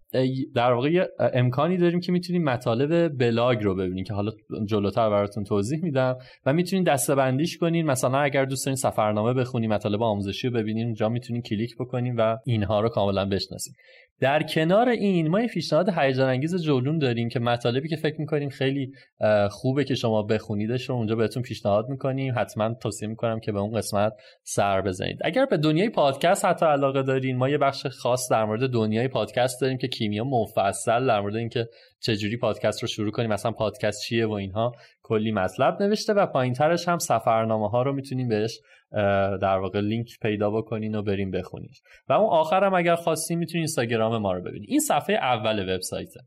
در 0.55 0.71
واقع 0.71 1.07
امکانی 1.33 1.77
داریم 1.77 1.99
که 1.99 2.11
می‌تونیم 2.11 2.43
مطالب 2.43 3.17
بلاگ 3.17 3.63
رو 3.63 3.75
ببینیم 3.75 4.03
که 4.03 4.13
حالا 4.13 4.31
جلوتر 4.65 5.09
براتون 5.09 5.43
توضیح 5.43 5.83
میدم 5.83 6.17
و 6.45 6.53
می‌تونید 6.53 6.87
دستبندیش 6.87 7.57
کنین. 7.57 7.85
مثلا 7.85 8.17
اگر 8.19 8.45
دوست 8.45 8.65
دارین 8.65 8.75
سفرنامه 8.75 9.33
بخونیم 9.33 9.73
مطالب 9.73 10.03
آموزشی 10.03 10.47
رو 10.47 10.53
ببینیم 10.53 10.85
اونجا 10.85 11.09
می‌تونین 11.09 11.41
کلیک 11.41 11.75
بکنیم 11.79 12.15
و 12.17 12.37
اینها 12.45 12.81
رو 12.81 12.89
کاملا 12.89 13.25
بشناسیم 13.25 13.73
در 14.21 14.43
کنار 14.43 14.89
این 14.89 15.27
ما 15.27 15.41
یه 15.41 15.47
پیشنهاد 15.47 15.89
هیجان 15.97 16.29
انگیز 16.29 16.55
جولون 16.55 16.97
داریم 16.97 17.29
که 17.29 17.39
مطالبی 17.39 17.89
که 17.89 17.95
فکر 17.95 18.21
می‌کنیم 18.21 18.49
خیلی 18.49 18.91
خوبه 19.49 19.83
که 19.83 19.95
شما 19.95 20.23
بخونیدش 20.23 20.89
رو 20.89 20.95
اونجا 20.95 21.15
بهتون 21.15 21.43
پیشنهاد 21.43 21.89
می‌کنیم. 21.89 22.33
حتما 22.37 22.73
توصیه 22.73 23.07
می‌کنم 23.07 23.39
که 23.39 23.51
به 23.51 23.59
اون 23.59 23.77
قسمت 23.77 24.13
سر 24.43 24.81
بزنید. 24.81 25.19
اگر 25.21 25.45
به 25.45 25.57
دنیای 25.57 25.89
پادکست 25.89 26.45
حتی 26.45 26.65
علاقه 26.65 27.03
دارین 27.03 27.37
ما 27.37 27.49
یه 27.49 27.57
بخش 27.57 27.87
خاص 27.87 28.31
در 28.31 28.45
مورد 28.45 28.69
دنیای 28.69 29.07
پادکست 29.07 29.61
داریم 29.61 29.77
که 29.77 29.87
کیمیا 29.87 30.23
مفصل 30.23 31.07
در 31.07 31.21
مورد 31.21 31.35
اینکه 31.35 31.67
چجوری 31.99 32.37
پادکست 32.37 32.81
رو 32.81 32.87
شروع 32.87 33.11
کنیم؟ 33.11 33.29
مثلا 33.29 33.51
پادکست 33.51 34.01
چیه 34.01 34.25
و 34.25 34.31
اینها؟ 34.31 34.71
کلی 35.03 35.31
مطلب 35.31 35.81
نوشته 35.81 36.13
و 36.13 36.25
پایینترش 36.25 36.87
هم 36.87 36.97
سفرنامه 36.97 37.69
ها 37.69 37.81
رو 37.81 37.93
می‌تونیم 37.93 38.27
بهش 38.27 38.59
در 39.41 39.57
واقع 39.57 39.79
لینک 39.79 40.07
پیدا 40.21 40.51
بکنین 40.51 40.95
و 40.95 41.01
بریم 41.01 41.31
بخونید 41.31 41.77
و 42.09 42.13
اون 42.13 42.29
آخرم 42.29 42.73
اگر 42.73 42.95
خواستین 42.95 43.39
می‌تونین 43.39 43.61
اینستاگرام 43.61 44.17
ما 44.17 44.33
رو 44.33 44.41
ببینید 44.41 44.69
این 44.69 44.79
صفحه 44.79 45.15
اول 45.15 45.75
وبسایته. 45.75 46.19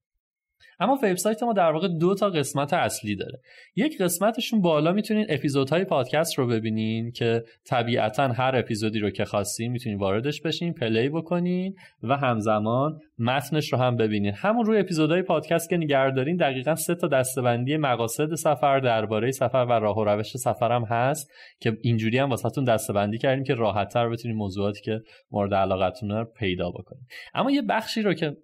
اما 0.82 0.98
وبسایت 1.02 1.42
ما 1.42 1.52
در 1.52 1.72
واقع 1.72 1.88
دو 1.88 2.14
تا 2.14 2.30
قسمت 2.30 2.72
اصلی 2.72 3.16
داره. 3.16 3.40
یک 3.76 4.02
قسمتشون 4.02 4.60
بالا 4.60 4.92
می‌تونین 4.92 5.26
اپیزودهای 5.28 5.84
پادکست 5.84 6.38
رو 6.38 6.46
ببینین 6.46 7.12
که 7.12 7.44
طبیعتا 7.66 8.28
هر 8.28 8.56
اپیزودی 8.56 8.98
رو 8.98 9.10
که 9.10 9.24
خواستین 9.24 9.72
می‌تونین 9.72 9.98
واردش 9.98 10.40
بشین 10.40 10.72
play 10.72 11.08
بکنین 11.08 11.74
و 12.02 12.16
همزمان 12.16 12.98
متنش 13.18 13.72
رو 13.72 13.78
هم 13.78 13.96
ببینین. 13.96 14.32
همون 14.36 14.64
روی 14.64 14.78
اپیزودهای 14.78 15.22
پادکست 15.22 15.70
که 15.70 15.76
نگهدارین 15.76 16.36
دقیقا 16.36 16.74
سه 16.74 16.94
تا 16.94 17.08
دستبندی 17.08 17.76
مقاصد 17.76 18.34
سفر 18.34 18.80
درباره 18.80 19.30
سفر 19.30 19.66
و 19.68 19.72
راه 19.72 19.98
و 19.98 20.04
روش 20.04 20.36
سفر 20.36 20.72
هم 20.72 20.84
هست 20.84 21.30
که 21.60 21.78
اینجوری 21.82 22.18
هم 22.18 22.30
واسهتون 22.30 22.64
دستبندی 22.64 23.18
کردیم 23.18 23.44
که 23.44 23.54
راحتتر 23.54 24.08
بتونین 24.08 24.36
موضوعاتی 24.36 24.80
که 24.80 25.00
مورد 25.30 25.54
علاقتون 25.54 26.10
رو 26.10 26.24
پیدا 26.24 26.70
بکنین. 26.70 27.02
اما 27.34 27.50
یه 27.50 27.62
بخشی 27.62 28.02
رو 28.02 28.14
که 28.14 28.36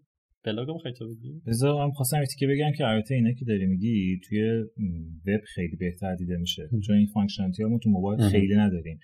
بلاگ 0.52 0.70
می‌خوای 0.70 0.94
تو 0.94 1.08
بگی؟ 1.08 1.42
بذار 1.46 1.86
من 1.86 1.90
خواستم 1.90 2.22
که 2.38 2.46
بگم 2.46 2.72
که 2.78 2.86
البته 2.86 3.14
اینا 3.14 3.32
که 3.32 3.44
داری 3.44 3.66
میگی 3.66 4.20
توی 4.28 4.52
وب 5.26 5.40
خیلی 5.54 5.76
بهتر 5.76 6.14
دیده 6.14 6.36
میشه. 6.36 6.68
چون 6.86 6.96
این 6.96 7.06
functionality 7.06 7.62
ها 7.62 7.68
ما 7.68 7.78
تو 7.78 7.90
موبایل 7.90 8.28
خیلی 8.28 8.56
نداریم. 8.56 8.98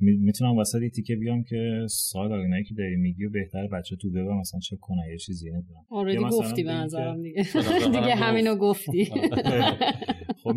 می‌تونم 0.00 0.56
وسط 0.56 0.82
یه 0.82 0.90
تیکه 0.90 1.16
بیام 1.16 1.44
که 1.44 1.86
سال 1.88 2.32
اینایی 2.32 2.64
که 2.64 2.74
داری 2.74 2.96
میگی 2.96 3.24
و 3.24 3.30
بهتر 3.30 3.66
بچه 3.66 3.96
تو 3.96 4.08
وب 4.08 4.28
مثلا 4.40 4.60
چک 4.60 4.76
کنه 4.80 5.02
یه 5.10 5.18
چیزی 5.18 5.50
نمی‌دونم. 5.50 5.80
آردی 5.90 6.16
گفتی 6.16 6.62
به 6.64 6.72
نظرم 6.72 7.22
دیگه. 7.22 7.42
دیگه 8.00 8.14
همینو 8.14 8.56
گفتی. 8.56 9.04
خب 10.42 10.54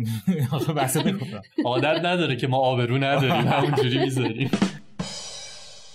آخه 0.52 0.72
بحث 0.72 0.96
عادت 1.64 2.04
نداره 2.04 2.36
که 2.36 2.46
ما 2.46 2.56
آبرو 2.56 2.98
نداریم 2.98 3.46
همونجوری 3.46 3.98
می‌ذاریم. 3.98 4.50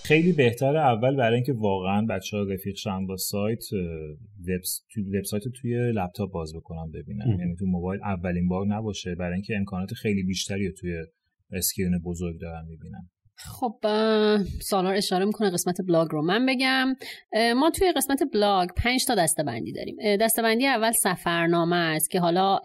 خیلی 0.07 0.33
بهتره 0.33 0.79
اول 0.79 1.15
برای 1.15 1.35
اینکه 1.35 1.53
واقعا 1.53 2.05
بچه 2.05 2.37
ها 2.37 2.43
رفیق 2.43 2.75
شن 2.75 3.05
با 3.05 3.17
سایت 3.17 3.63
وبسایت 5.13 5.45
رو 5.45 5.51
توی 5.51 5.91
لپتاپ 5.91 6.31
باز 6.31 6.55
بکنن 6.55 6.91
ببینن. 6.91 7.39
یعنی 7.39 7.55
تو 7.55 7.65
موبایل 7.65 8.01
اولین 8.03 8.47
بار 8.47 8.65
نباشه. 8.67 9.15
برای 9.15 9.33
اینکه 9.33 9.55
امکانات 9.55 9.93
خیلی 9.93 10.23
بیشتری 10.23 10.67
رو 10.67 10.73
توی 10.73 11.05
screen 11.51 11.99
بزرگ 12.05 12.39
دارن 12.41 12.65
می‌بینن. 12.67 13.09
خب 13.37 13.75
سالار 14.61 14.93
اشاره 14.93 15.25
می‌کنه 15.25 15.49
قسمت 15.49 15.77
بلاگ 15.87 16.07
رو 16.11 16.21
من 16.21 16.45
بگم. 16.45 16.95
ما 17.55 17.69
توی 17.69 17.91
قسمت 17.91 18.23
بلاگ 18.33 18.69
پنج 18.77 19.05
تا 19.05 19.15
دستبندی 19.15 19.71
داریم. 19.71 19.97
دستبندی 20.21 20.67
اول 20.67 20.91
سفرنامه 20.91 21.75
است 21.75 22.09
که 22.09 22.19
حالا 22.19 22.59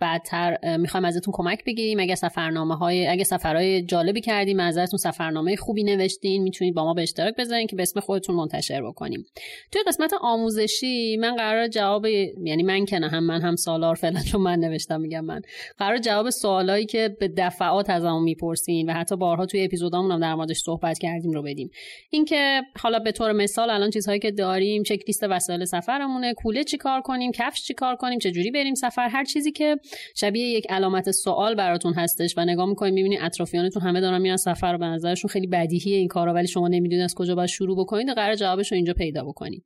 بعدتر 0.00 0.76
می‌خوایم 0.76 1.04
ازتون 1.04 1.34
کمک 1.36 1.64
بگیریم. 1.64 2.00
اگه 2.00 2.14
سفرنامه 2.14 2.76
های 2.76 3.06
اگه 3.06 3.24
سفرهای 3.24 3.82
جالبی 3.82 4.20
کردیم 4.20 4.60
ازتون 4.60 4.98
سفرنامه 4.98 5.56
خوبی 5.56 5.84
نوشتین 5.84 6.42
می‌تونید 6.42 6.74
با 6.74 6.84
ما 6.84 6.94
به 6.94 7.02
اشتراک 7.02 7.34
بذارین 7.38 7.66
که 7.66 7.76
به 7.76 7.82
اسم 7.82 8.00
خودتون 8.00 8.36
منتشر 8.36 8.82
بکنیم. 8.82 9.26
توی 9.72 9.82
قسمت 9.86 10.12
آموزشی 10.20 11.16
من 11.16 11.36
قرار 11.36 11.68
جواب 11.68 12.06
یعنی 12.06 12.62
من 12.62 12.84
که 12.84 12.96
هم 12.96 13.24
من 13.24 13.42
هم 13.42 13.56
سالار 13.56 13.94
فعلا 13.94 14.20
چون 14.20 14.40
من 14.40 14.58
نوشتم 14.58 15.00
میگم 15.00 15.24
من. 15.24 15.40
قرار 15.78 15.98
جواب 15.98 16.30
سوالایی 16.30 16.86
که 16.86 17.16
به 17.20 17.28
دفعات 17.28 17.90
ازمون 17.90 18.22
می‌پرسین 18.22 18.90
و 18.90 18.92
حتی 18.92 19.16
بارها 19.16 19.46
توی 19.46 19.64
اپیزودامون 19.64 20.15
در 20.20 20.34
موردش 20.34 20.58
صحبت 20.58 20.98
کردیم 20.98 21.30
رو 21.32 21.42
بدیم. 21.42 21.70
اینکه 22.10 22.62
حالا 22.80 22.98
به 22.98 23.12
طور 23.12 23.32
مثال 23.32 23.70
الان 23.70 23.90
چیزهایی 23.90 24.20
که 24.20 24.30
داریم 24.30 24.82
چک 24.82 25.00
لیست 25.06 25.24
وسایل 25.30 25.64
سفرمونه 25.64 26.34
کوله 26.34 26.64
چیکار 26.64 27.00
کنیم 27.00 27.32
کفش 27.32 27.62
چیکار 27.62 27.96
کنیم 27.96 28.18
چه 28.18 28.30
جوری 28.30 28.50
بریم 28.50 28.74
سفر 28.74 29.08
هر 29.08 29.24
چیزی 29.24 29.52
که 29.52 29.76
شبیه 30.16 30.48
یک 30.48 30.66
علامت 30.70 31.10
سوال 31.10 31.54
براتون 31.54 31.94
هستش 31.94 32.34
و 32.36 32.44
نگاه 32.44 32.66
می‌کنیم 32.68 32.94
می‌بینید 32.94 33.18
اطرافیانتون 33.22 33.82
همه 33.82 34.00
دارن 34.00 34.20
میرن 34.20 34.36
سفر 34.36 34.74
و 34.74 34.78
به 34.78 34.86
نظرشون 34.86 35.28
خیلی 35.28 35.46
بدیهیه 35.46 35.96
این 35.96 36.08
کارا 36.08 36.34
ولی 36.34 36.46
شما 36.46 36.68
نمی‌دونید 36.68 37.04
از 37.04 37.14
کجا 37.14 37.34
باید 37.34 37.48
شروع 37.48 37.76
بکنید 37.78 38.08
قرار 38.08 38.34
جوابش 38.34 38.72
رو 38.72 38.76
اینجا 38.76 38.92
پیدا 38.92 39.24
بکنید. 39.24 39.64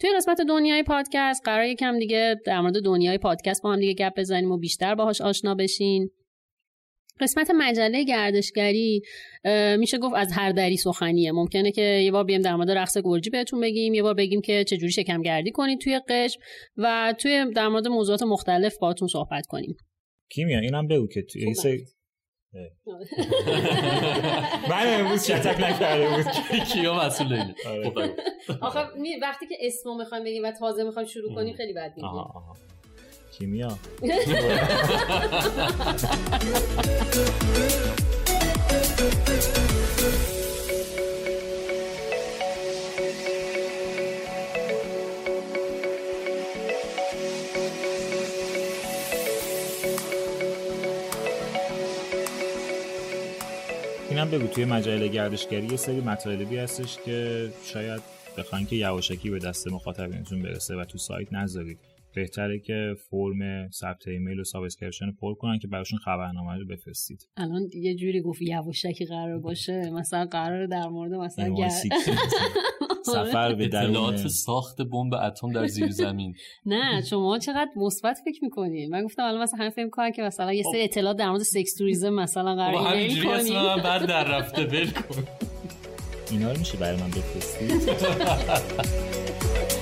توی 0.00 0.10
قسمت 0.16 0.40
دنیای 0.40 0.82
پادکست 0.82 1.42
قرار 1.44 1.64
یکم 1.64 1.98
دیگه 1.98 2.36
در 2.46 2.60
مورد 2.60 2.84
دنیای 2.84 3.18
پادکست 3.18 3.62
با 3.62 3.72
هم 3.72 3.80
دیگه 3.80 3.94
گپ 3.94 4.12
بزنیم 4.20 4.52
و 4.52 4.58
بیشتر 4.58 4.94
باهاش 4.94 5.20
آشنا 5.20 5.54
بشین. 5.54 6.10
قسمت 7.20 7.50
مجله 7.58 8.04
گردشگری 8.04 9.02
میشه 9.78 9.98
گفت 9.98 10.14
از 10.16 10.32
هر 10.32 10.52
دری 10.52 10.76
سخنیه. 10.76 11.32
ممکنه 11.32 11.72
که 11.72 11.82
یه 11.82 12.10
بار 12.10 12.24
بیم 12.24 12.42
در 12.42 12.56
مورد 12.56 12.70
رقص 12.70 12.98
گرجی 13.04 13.30
بهتون 13.30 13.60
بگیم 13.60 13.94
یه 13.94 14.02
بار 14.02 14.14
بگیم 14.14 14.40
که 14.40 14.64
چجوری 14.64 14.92
شکم 14.92 15.22
گردی 15.22 15.50
کنید 15.50 15.80
توی 15.80 16.00
قشم 16.08 16.40
و 16.76 17.14
توی 17.18 17.46
در 17.56 17.68
مورد 17.68 17.88
موضوعات 17.88 18.22
مختلف 18.22 18.78
باهاتون 18.78 19.08
صحبت 19.08 19.46
کنیم. 19.46 19.76
کیمیا 20.30 20.58
اینم 20.58 20.88
بگو 20.88 21.06
که 21.06 21.22
توی 21.22 21.54
من 24.70 25.00
امروز 25.00 25.24
شتک 25.24 25.60
نکرده 25.60 26.08
بود. 26.08 26.26
کیا 26.64 26.94
مسئول 26.94 27.32
اینه. 27.32 27.54
آخه 28.60 28.80
وقتی 29.22 29.46
که 29.46 29.56
اسمو 29.60 29.98
می‌خوایم 29.98 30.24
بگیم 30.24 30.42
و 30.44 30.50
تازه 30.50 30.84
می‌خوایم 30.84 31.08
شروع 31.08 31.34
کنیم 31.34 31.54
خیلی 31.54 31.72
بد 31.72 31.92
میگیم 31.96 32.10
کیمیا. 33.38 33.78
اینم 54.10 54.30
بگو 54.30 54.46
توی 54.46 54.64
مجله 54.64 55.08
گردشگری 55.08 55.66
یه 55.66 55.76
سری 55.76 56.00
مطالبی 56.00 56.56
هستش 56.56 56.98
که 57.04 57.50
شاید 57.64 58.02
بخواین 58.38 58.66
که 58.66 58.76
یواشکی 58.76 59.30
به 59.30 59.38
دست 59.38 59.68
مخاطبینتون 59.68 60.42
برسه 60.42 60.76
و 60.76 60.84
تو 60.84 60.98
سایت 60.98 61.32
نذارید. 61.32 61.95
بهتره 62.16 62.58
که 62.58 62.94
فرم 63.10 63.70
ثبت 63.70 64.08
ایمیل 64.08 64.40
و 64.40 64.44
subscription 64.44 65.12
پر 65.12 65.34
کنن 65.34 65.58
که 65.58 65.68
براشون 65.68 65.98
خبرنامه 65.98 66.58
رو 66.58 66.66
بفرستید. 66.66 67.28
الان 67.36 67.68
یه 67.74 67.94
جوری 67.94 68.20
گفت 68.20 68.42
یواشکی 68.42 69.04
قرار 69.04 69.38
باشه 69.38 69.90
مثلا 69.90 70.24
قرار 70.24 70.66
در 70.66 70.88
مورد 70.88 71.12
مثلا 71.12 71.54
گر... 71.54 71.68
سفر 73.06 73.54
به 73.54 73.64
اطلاعات 73.64 74.26
ساخت 74.26 74.82
بمب 74.82 75.14
اتم 75.14 75.52
در 75.52 75.66
زیر 75.66 75.90
زمین. 75.90 76.34
نه 76.66 77.02
شما 77.10 77.38
چقدر 77.38 77.70
مثبت 77.76 78.18
فکر 78.24 78.44
می‌کنید 78.44 78.90
من 78.90 79.04
گفتم 79.04 79.22
الان 79.22 79.42
مثلا 79.42 79.58
همین 79.58 79.70
فکر 79.70 79.88
کنم 79.88 80.12
که 80.12 80.22
مثلا 80.22 80.52
یه 80.52 80.62
سری 80.72 80.82
اطلاعات 80.82 81.16
در 81.16 81.28
مورد 81.30 81.42
سکس 81.42 81.74
توریسم 81.74 82.10
مثلا 82.10 82.54
قرار 82.54 82.86
ایمیل 82.86 83.24
کنیم 83.24 83.82
بعد 83.82 84.06
در 84.06 84.24
رفته 84.24 84.86
کن. 84.86 85.24
اینا 86.30 86.52
رو 86.52 86.58
میشه 86.58 86.78
برای 86.78 87.00
من 87.00 87.08
بفرستید؟ 87.08 87.72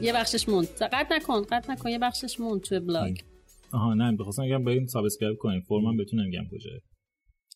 یه 0.00 0.12
بخشش 0.12 0.48
موند. 0.48 0.66
قطع 0.66 1.16
نکن 1.16 1.42
قطع 1.42 1.72
نکن 1.72 1.88
یه 1.88 1.98
بخشش 1.98 2.40
موند 2.40 2.60
توی 2.60 2.80
بلاگ. 2.80 3.16
آها 3.72 3.94
نه 3.94 4.16
بخواستم 4.16 4.46
بگم 4.46 4.64
بریم 4.64 4.86
subscribe 4.86 5.38
کنیم. 5.38 5.60
فرمم 5.60 5.96
بهتون 5.96 6.20
نمیگم 6.20 6.44
کجاست 6.52 6.97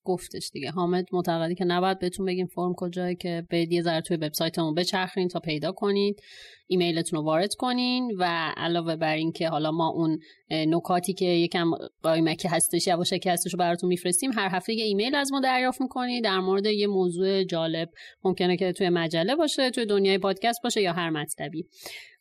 گفتش 0.05 0.51
دیگه. 0.53 0.71
حامد 0.71 1.07
معتقدی 1.13 1.55
که 1.55 1.65
نباید 1.65 1.99
بهتون 1.99 2.27
بگیم 2.27 2.47
فرم 2.47 2.75
کجایی 2.77 3.17
که 3.17 3.47
برید 3.51 3.73
یه 3.73 3.83
ذره 3.83 4.01
توی 4.01 4.17
وبسایتمون 4.17 4.75
بچرخین 4.75 5.29
تا 5.29 5.41
پیدا 5.41 5.73
کنید 5.73 6.23
ایمیلتون 6.67 7.19
رو 7.19 7.25
وارد 7.25 7.55
کنین 7.55 8.13
و 8.19 8.53
علاوه 8.57 8.97
بر 8.97 9.15
این 9.15 9.33
که 9.33 9.49
حالا 9.49 9.71
ما 9.71 9.89
اون 9.89 10.19
نکاتی 10.51 11.13
که 11.13 11.25
یکم 11.25 11.71
قایمکی 12.03 12.49
هستش 12.49 12.87
یواشکی 12.87 13.31
هستش 13.31 13.53
رو 13.53 13.59
براتون 13.59 13.89
میفرستیم 13.89 14.33
هر 14.33 14.49
هفته 14.53 14.75
یه 14.75 14.85
ایمیل 14.85 15.15
از 15.15 15.33
ما 15.33 15.41
دریافت 15.41 15.81
می‌کنید 15.81 16.25
در 16.25 16.41
مورد 16.41 16.67
یه 16.67 16.87
موضوع 16.87 17.45
جالب 17.45 17.89
ممکنه 18.25 18.57
که 18.57 18.73
توی 18.73 18.89
مجله 18.89 19.37
باشه 19.37 19.71
توی 19.71 19.87
دنیای 19.87 20.19
پادکست 20.19 20.59
باشه 20.63 20.83
یا 20.83 20.93
هر 20.93 21.11
مطلبی. 21.11 21.67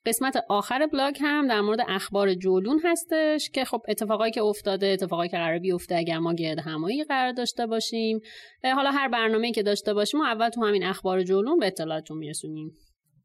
قسمت 0.06 0.44
آخر 0.50 0.88
بلاگ 0.88 1.18
هم 1.22 1.48
در 1.48 1.62
مورد 1.62 1.80
اخبار 1.88 2.34
جولون 2.34 2.82
هستش 2.84 3.50
که 3.50 3.66
خب 3.66 3.82
اتفاقایی 3.88 4.32
که 4.32 4.42
افتاده 4.42 4.88
اتفاقایی 4.88 5.30
که 5.30 5.38
قرار 5.38 5.60
بیفته 5.60 5.96
اگر 5.96 6.20
ما 6.20 6.34
گرد 6.34 6.60
همایی 6.60 7.04
قرار 7.04 7.32
داشته 7.32 7.66
باشیم. 7.66 8.20
حالا 8.64 8.92
هر 8.92 9.08
برنامه‌ای 9.08 9.52
که 9.52 9.64
داشته 9.64 9.94
باشیم 9.94 10.22
اول 10.22 10.50
تو 10.50 10.66
همین 10.66 10.84
اخبار 10.84 11.24
جولون 11.24 11.60
به 11.60 11.68
اطلاعتون 11.68 12.18
میرسونیم. 12.18 12.72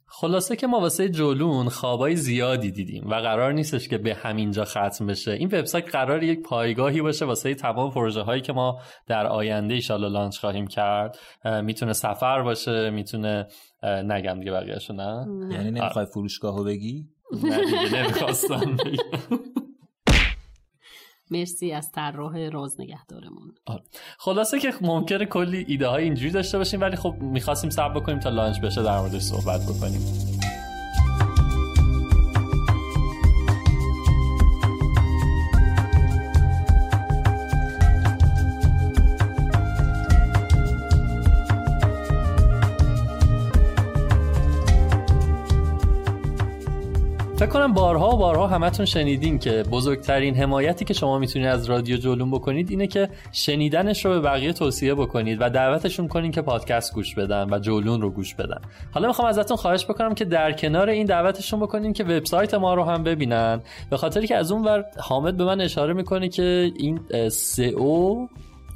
خلاصه 0.09 0.57
که 0.57 0.67
ما 0.67 0.81
واسه 0.81 1.09
جولون 1.09 1.69
خوابای 1.69 2.17
زیادی 2.17 2.71
دیدیم 2.71 3.11
و 3.11 3.15
قرار 3.15 3.53
نیستش 3.53 3.89
که 3.89 3.99
به 3.99 4.15
همینجا 4.15 4.65
ختم 4.65 5.07
بشه. 5.07 5.33
این 5.33 5.49
وبسایت 5.49 5.91
قرار 5.91 6.23
یک 6.23 6.43
پایگاهی 6.43 7.03
باشه 7.03 7.25
واسه 7.25 7.55
تمام 7.55 7.91
پروژه 7.91 8.21
هایی 8.21 8.43
که 8.43 8.53
ما 8.53 8.81
در 9.07 9.27
آینده 9.27 9.75
ایشالا 9.75 10.09
لانچ 10.09 10.39
خواهیم 10.39 10.67
کرد. 10.67 11.19
می‌تونه 11.63 11.93
سفر 11.93 12.43
باشه 12.43 12.91
می‌تونه 12.91 13.47
نگم 13.83 14.39
دیگه 14.39 14.53
بقیهشو 14.53 14.93
نه؟ 14.93 15.27
یعنی 15.53 15.71
نمی‌خوای 15.71 16.07
فروشگاهو 16.07 16.65
بگی؟ 16.65 17.05
نه 17.45 17.65
دیگه 17.65 18.03
نمی‌خواستم 18.03 18.77
مرسی 21.31 21.73
از 21.73 21.93
طراح 21.93 22.49
راز 22.49 22.81
نگهدارمون. 22.81 23.55
خلاصه 24.19 24.59
که 24.59 24.73
ممکنه 24.81 25.27
کلی 25.27 25.65
ایده 25.69 25.87
های 25.89 26.05
اینجوری 26.05 26.31
داشته 26.31 26.59
باشیم 26.59 26.81
ولی 26.81 26.97
خب 26.97 27.15
می‌خواستیم 27.21 27.71
صبر 27.71 28.01
بکنیم 28.01 28.19
تا 28.19 28.31
لانچ 28.31 28.61
بشه 28.61 28.83
در 28.83 29.01
موردش 29.01 29.23
صحبت 29.23 29.61
بکنیم. 29.63 30.36
فکر 47.47 47.55
کنم 47.55 47.73
بارها 47.73 48.15
و 48.15 48.17
بارها 48.17 48.47
همتون 48.47 48.87
شنیدین 48.87 49.39
که 49.39 49.65
بزرگترین 49.71 50.37
حمایتی 50.37 50.85
که 50.85 50.95
شما 50.95 51.19
می‌تونید 51.19 51.49
از 51.49 51.65
رادیو 51.65 51.97
جولون 51.97 52.31
بکنید 52.31 52.71
اینه 52.71 52.87
که 52.87 53.09
شنیدنش 53.33 54.05
رو 54.05 54.11
به 54.11 54.21
بقیه 54.21 54.53
توصیه 54.53 54.95
بکنید 54.95 55.39
و 55.41 55.51
دعوتشون 55.51 56.09
کنین 56.09 56.31
که 56.31 56.43
پادکست 56.43 56.95
گوش 56.95 57.15
بدن 57.15 57.55
و 57.55 57.59
جولون 57.59 58.01
رو 58.01 58.11
گوش 58.11 58.35
بدن. 58.35 58.61
حالا 58.91 59.07
می‌خوام 59.09 59.29
ازتون 59.29 59.57
خواهش 59.57 59.85
بکنم 59.85 60.15
که 60.15 60.25
در 60.25 60.53
کنار 60.53 60.89
این 60.89 61.07
دعوتشون 61.07 61.61
بکنین 61.61 61.93
که 61.93 62.05
وبسایت 62.05 62.55
ما 62.55 62.75
رو 62.75 62.85
هم 62.85 63.03
ببینن. 63.03 63.61
به 63.91 63.97
خاطر 63.97 64.27
که 64.27 64.37
از 64.37 64.53
اون 64.53 64.65
ور 64.65 64.85
حامد 64.99 65.37
به 65.37 65.45
من 65.45 65.61
اشاره 65.61 65.93
می‌کنه 65.93 66.29
که 66.29 66.73
این 66.77 67.01
او 67.77 68.29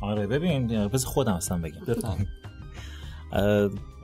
آره 0.03 0.27
ببین 0.27 0.89
بس 0.89 1.05
خودم 1.05 1.33
اصلا 1.33 1.59
بگم. 1.59 1.81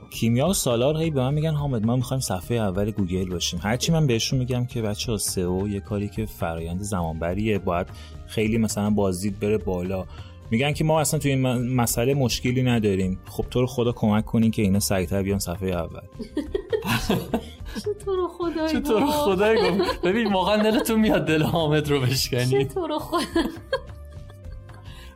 کیمیا 0.09 0.47
و 0.47 0.53
سالار 0.53 0.97
هی 0.97 1.09
به 1.09 1.21
من 1.21 1.33
میگن 1.33 1.53
حامد 1.53 1.85
ما 1.85 1.95
می‌خوایم 1.95 2.21
صفحه 2.21 2.57
اول 2.57 2.91
گوگل 2.91 3.29
باشیم. 3.29 3.59
هرچی 3.63 3.91
من 3.91 4.07
بهشون 4.07 4.39
میگم 4.39 4.65
که 4.65 4.81
بچه 4.81 5.11
ها 5.11 5.47
او 5.47 5.67
یه 5.67 5.79
کاری 5.79 6.09
که 6.09 6.25
فرایند 6.25 6.81
زمانبریه 6.81 7.59
باید 7.59 7.87
خیلی 8.27 8.57
مثلا 8.57 8.89
بازدید 8.89 9.39
بره 9.39 9.57
بالا. 9.57 10.05
میگن 10.51 10.73
که 10.73 10.83
ما 10.83 10.99
اصلا 10.99 11.19
توی 11.19 11.31
این 11.31 11.75
مسئله 11.75 12.13
مشکلی 12.13 12.63
نداریم. 12.63 13.19
خب 13.29 13.45
تو 13.51 13.61
رو 13.61 13.67
خدا 13.67 13.91
کمک 13.91 14.25
کنین 14.25 14.51
که 14.51 14.61
اینا 14.61 14.79
سریعتر 14.79 15.23
بیان 15.23 15.39
صفحه 15.39 15.69
اول. 15.69 16.01
چطور 17.75 18.27
خدای 18.27 18.69
چطور 18.69 19.05
خدای 19.05 19.57
ببین 20.03 20.33
واقعا 20.33 20.63
دلتون 20.63 20.99
میاد 20.99 21.25
دل 21.25 21.43
حامد 21.43 21.89
رو 21.89 22.01
بشکنی. 22.01 22.65
چطور 22.65 22.99
خدا 22.99 23.19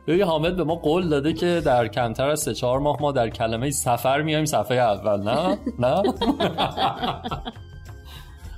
ببین 0.06 0.22
حامد 0.22 0.56
به 0.56 0.64
ما 0.64 0.74
قول 0.74 1.08
داده 1.08 1.32
که 1.32 1.62
در 1.64 1.88
کمتر 1.88 2.28
از 2.28 2.40
سه 2.40 2.54
چهار 2.54 2.78
ماه 2.78 2.96
ما 3.00 3.12
در 3.12 3.28
کلمه 3.28 3.70
سفر 3.70 4.22
میایم 4.22 4.44
صفحه 4.44 4.76
اول 4.76 5.22
نه؟ 5.22 5.58
نه؟ 5.78 6.02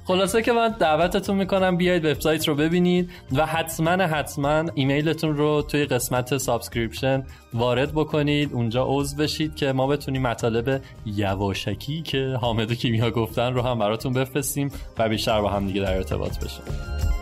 خلاصه 0.07 0.42
که 0.42 0.52
من 0.52 0.68
دعوتتون 0.68 1.37
می‌کنم 1.37 1.76
بیاید 1.76 2.04
وبسایت 2.04 2.48
رو 2.48 2.54
ببینید 2.54 3.11
و 3.33 3.46
حتما 3.46 3.90
حتما 3.90 4.64
ایمیلتون 4.74 5.37
رو 5.37 5.62
توی 5.62 5.85
قسمت 5.85 6.37
subscription 6.37 7.24
وارد 7.54 7.92
بکنید. 7.92 8.52
اونجا 8.52 8.85
عضو 8.88 9.16
بشید 9.16 9.54
که 9.54 9.72
ما 9.72 9.87
بتونیم 9.87 10.22
مطالب 10.22 10.83
یواشکی 11.07 12.02
که 12.02 12.38
حامد 12.40 12.70
و 12.70 12.74
کیمیا 12.74 13.11
گفتن 13.11 13.54
رو 13.54 13.62
هم 13.62 13.78
براتون 13.78 14.12
بفرستیم 14.12 14.70
و 14.98 15.09
بیشتر 15.09 15.40
با 15.40 15.48
هم 15.48 15.66
دیگه 15.66 15.80
در 15.80 15.96
ارتباط 15.96 16.44
بشیم. 16.44 17.13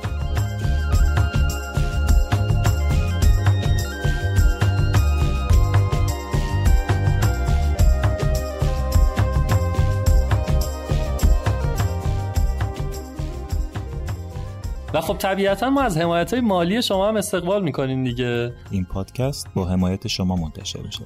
و 14.94 15.00
خب 15.00 15.18
طبیعتا 15.18 15.70
ما 15.70 15.82
از 15.82 15.98
حمایت 15.98 16.32
های 16.32 16.40
مالی 16.40 16.82
شما 16.82 17.08
هم 17.08 17.16
استقبال 17.16 17.62
می‌کنیم 17.62 18.04
دیگه. 18.04 18.54
این 18.70 18.84
پادکست 18.84 19.46
با 19.54 19.64
حمایت 19.68 20.08
شما 20.08 20.36
منتشر 20.36 20.80
میشه. 20.80 21.04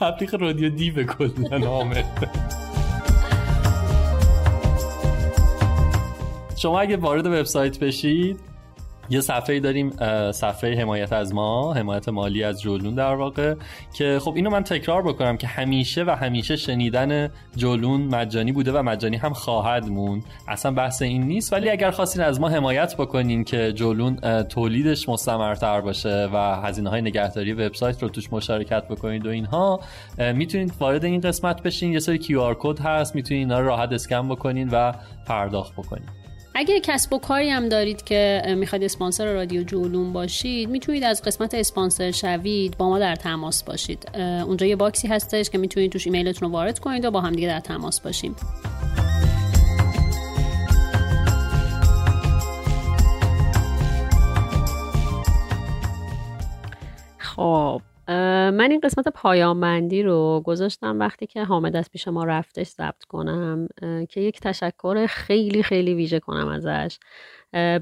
تبلیغ 0.00 0.34
رادیو 0.34 0.70
دی 0.70 0.90
به 0.90 1.04
کلا 1.04 2.02
شما 6.56 6.80
اگه 6.80 6.96
وارد 6.96 7.26
وبسایت 7.26 7.78
بشید 7.78 8.40
یه 9.10 9.20
صفحه 9.20 9.60
داریم 9.60 9.90
صفحه 10.32 10.80
حمایت 10.80 11.12
از 11.12 11.34
ما 11.34 11.74
حمایت 11.74 12.08
مالی 12.08 12.44
از 12.44 12.60
جولون 12.60 12.94
در 12.94 13.14
واقع 13.14 13.54
که 13.94 14.18
خب 14.22 14.32
اینو 14.36 14.50
من 14.50 14.64
تکرار 14.64 15.02
بکنم 15.02 15.36
که 15.36 15.46
همیشه 15.46 16.04
و 16.04 16.10
همیشه 16.10 16.56
شنیدن 16.56 17.30
جولون 17.56 18.00
مجانی 18.00 18.52
بوده 18.52 18.72
و 18.72 18.82
مجانی 18.82 19.16
هم 19.16 19.32
خواهد 19.32 19.88
موند. 19.88 20.24
اصلا 20.48 20.72
بحث 20.72 21.02
این 21.02 21.22
نیست 21.22 21.52
ولی 21.52 21.70
اگر 21.70 21.90
خواستین 21.90 22.22
از 22.22 22.40
ما 22.40 22.48
حمایت 22.48 22.96
بکنین 22.96 23.44
که 23.44 23.72
جولون 23.72 24.42
تولیدش 24.42 25.08
مستمرتر 25.08 25.80
باشه 25.80 26.28
و 26.32 26.60
هزینه 26.62 26.90
های 26.90 27.02
نگهداری 27.02 27.52
وبسایت 27.52 28.02
رو 28.02 28.08
توش 28.08 28.32
مشارکت 28.32 28.88
بکنید 28.88 29.26
و 29.26 29.30
اینها 29.30 29.80
می‌تونید 30.34 30.72
وارد 30.80 31.04
این 31.04 31.20
قسمت 31.20 31.62
بشین. 31.62 31.92
یه 31.92 31.98
سری 31.98 32.18
QR 32.18 32.56
code 32.60 32.78
هست 32.78 33.14
می‌تونید 33.14 33.40
اینا 33.42 33.60
رو 33.60 33.66
راحت 33.66 33.92
اسکن 33.92 34.28
بکنین 34.28 34.68
و 34.72 34.92
پرداخت 35.26 35.72
بکنین. 35.72 36.08
اگر 36.58 36.78
کسب 36.78 37.12
و 37.12 37.18
کاری 37.18 37.50
هم 37.50 37.68
دارید 37.68 38.04
که 38.04 38.42
می‌خواید 38.56 38.84
اسپانسر 38.84 39.32
رادیو 39.32 39.62
جولون 39.62 40.12
باشید 40.12 40.68
می‌تونید 40.70 41.04
از 41.04 41.22
قسمت 41.22 41.54
اسپانسر 41.54 42.10
شوید 42.10 42.76
با 42.76 42.88
ما 42.88 42.98
در 42.98 43.16
تماس 43.16 43.62
باشید. 43.62 44.10
اونجا 44.18 44.66
یه 44.66 44.76
باکسی 44.76 45.08
هستش 45.08 45.50
که 45.50 45.58
می‌تونید 45.58 45.92
توش 45.92 46.06
ایمیلتون 46.06 46.48
رو 46.48 46.54
وارد 46.54 46.78
کنید 46.78 47.04
و 47.04 47.10
با 47.10 47.20
هم 47.20 47.32
دیگه 47.32 47.48
در 47.48 47.60
تماس 47.60 48.00
باشیم. 48.00 48.36
خب 57.18 57.82
من 58.08 58.68
این 58.70 58.80
قسمت 58.80 59.08
پایان 59.08 59.60
بندی 59.60 60.02
رو 60.02 60.42
گذاشتم 60.44 60.98
وقتی 61.00 61.26
که 61.26 61.44
حامد 61.44 61.76
از 61.76 61.90
پیش 61.90 62.08
ما 62.08 62.24
رفتش 62.24 62.66
ضبط 62.66 63.04
کنم 63.04 63.68
که 64.08 64.20
یک 64.20 64.40
تشکر 64.40 65.06
خیلی 65.06 65.62
خیلی 65.62 65.94
ویژه 65.94 66.20
کنم 66.20 66.48
ازش. 66.48 66.98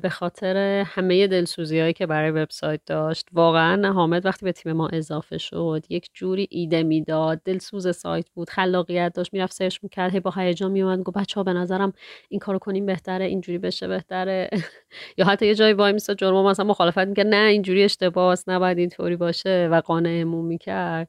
به 0.02 0.08
خاطر 0.08 0.56
همه 0.86 1.26
دلسوزی 1.26 1.80
هایی 1.80 1.92
که 1.92 2.06
برای 2.06 2.30
وبسایت 2.30 2.80
داشت. 2.86 3.28
واقعا 3.32 3.92
حامد 3.92 4.26
وقتی 4.26 4.44
به 4.46 4.52
تیم 4.52 4.72
ما 4.72 4.88
اضافه 4.88 5.38
شد 5.38 5.84
یک 5.88 6.08
جوری 6.14 6.46
ایده 6.50 6.82
می‌داد. 6.82 7.40
دلسوز 7.44 7.96
سایت 7.96 8.26
بود 8.34 8.50
خلاقیت 8.50 9.12
داشت 9.14 9.32
می‌رفت 9.32 9.52
سرچ 9.54 9.78
می‌کرد 9.82 10.12
هی 10.12 10.20
با 10.20 10.30
هیجان 10.36 10.70
میومد 10.70 11.00
گفت 11.02 11.16
بچه 11.18 11.34
ها 11.40 11.44
به 11.44 11.52
نظرم 11.52 11.92
این 12.28 12.40
کارو 12.40 12.58
کنیم 12.58 12.86
بهتره 12.86 13.24
اینجوری 13.24 13.58
بشه 13.58 13.88
بهتره. 13.88 14.50
یا 15.18 15.24
حتی 15.26 15.46
یه 15.46 15.54
جایی 15.54 15.72
وای 15.74 15.92
میسا 15.92 16.14
جرم 16.14 16.46
مثلا 16.46 16.66
مخالفت 16.66 16.98
می‌کرد 16.98 17.26
نه 17.26 17.48
اینجوری 17.50 17.84
اشتباهه 17.84 18.38
نباید 18.46 18.78
اینطوری 18.78 19.16
باشه 19.16 19.68
و 19.72 19.80
قانعمون 19.80 20.44
می‌کرد. 20.44 21.08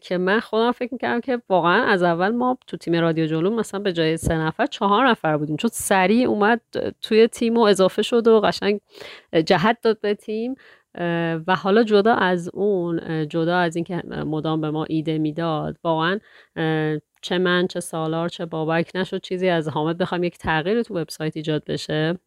که 0.00 0.18
من 0.18 0.40
خودم 0.40 0.72
فکر 0.72 0.88
می‌کردم 0.92 1.20
که 1.20 1.42
واقعا 1.48 1.84
از 1.84 2.02
اول 2.02 2.28
ما 2.28 2.58
تو 2.66 2.76
تیم 2.76 2.94
رادیو 2.94 3.26
جلوم 3.26 3.54
مثلا 3.54 3.80
به 3.80 3.92
جای 3.92 4.16
سه 4.16 4.34
نفر 4.34 4.66
چهار 4.66 5.08
نفر 5.08 5.36
بودیم. 5.36 5.56
چون 5.56 5.70
سریع 5.72 6.28
اومد 6.28 6.60
توی 7.02 7.26
تیم 7.26 7.56
و 7.56 7.60
اضافه 7.60 8.02
شد 8.02 8.28
و 8.28 8.40
قشنگ 8.40 8.80
جهت 9.46 9.78
داد 9.82 10.00
به 10.00 10.14
تیم. 10.14 10.54
و 11.46 11.56
حالا 11.56 11.82
جدا 11.82 12.14
از 12.14 12.50
اون 12.54 13.28
جدا 13.28 13.56
از 13.56 13.76
اینکه 13.76 14.02
مدام 14.06 14.60
به 14.60 14.70
ما 14.70 14.84
ایده 14.84 15.18
می‌داد 15.18 15.76
واقعا 15.84 16.18
چه 17.22 17.38
من 17.38 17.66
چه 17.66 17.80
سالار 17.80 18.28
چه 18.28 18.46
بابک 18.46 18.90
نشد 18.94 19.20
چیزی 19.20 19.48
از 19.48 19.68
حامد 19.68 19.98
بخوام 19.98 20.24
یک 20.24 20.38
تغییر 20.38 20.82
تو 20.82 20.98
وبسایت 20.98 21.36
ایجاد 21.36 21.64
بشه 21.64 22.18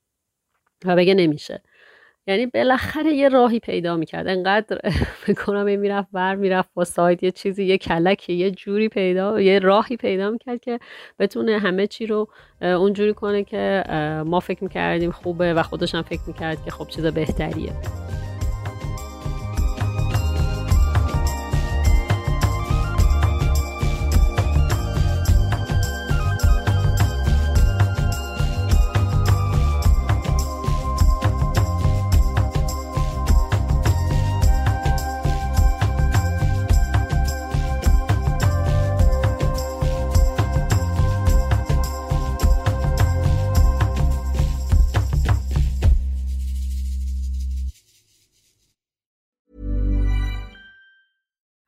و 0.85 0.95
بگه 0.95 1.13
نمیشه. 1.13 1.61
یعنی 2.31 2.45
بالاخره 2.45 3.13
یه 3.13 3.29
راهی 3.29 3.59
پیدا 3.59 3.97
می‌کرد. 3.97 4.27
انقدر 4.27 4.77
بکنم 5.27 5.79
می‌رفت 5.79 6.07
بر 6.11 6.35
می‌رفت 6.35 6.69
با 6.73 6.83
سایت 6.83 7.23
یه 7.23 7.31
چیزی 7.31 7.63
یه 7.63 7.77
کلکی 7.77 8.33
یه 8.33 8.51
جوری 8.51 8.89
پیدا 8.89 9.41
یه 9.41 9.59
راهی 9.59 9.97
پیدا 9.97 10.29
می‌کرد 10.29 10.59
که 10.59 10.79
بتونه 11.19 11.59
همه 11.59 11.87
چی 11.87 12.05
رو 12.05 12.27
اونجوری 12.61 13.13
کنه 13.13 13.43
که 13.43 13.83
ما 14.25 14.39
فکر 14.39 14.63
می‌کردیم 14.63 15.11
خوبه 15.11 15.53
و 15.53 15.63
خودش 15.63 15.95
هم 15.95 16.01
فکر 16.01 16.21
می‌کرد 16.27 16.65
که 16.65 16.71
خب 16.71 16.87
چیز 16.87 17.05
بهتریه. 17.05 17.71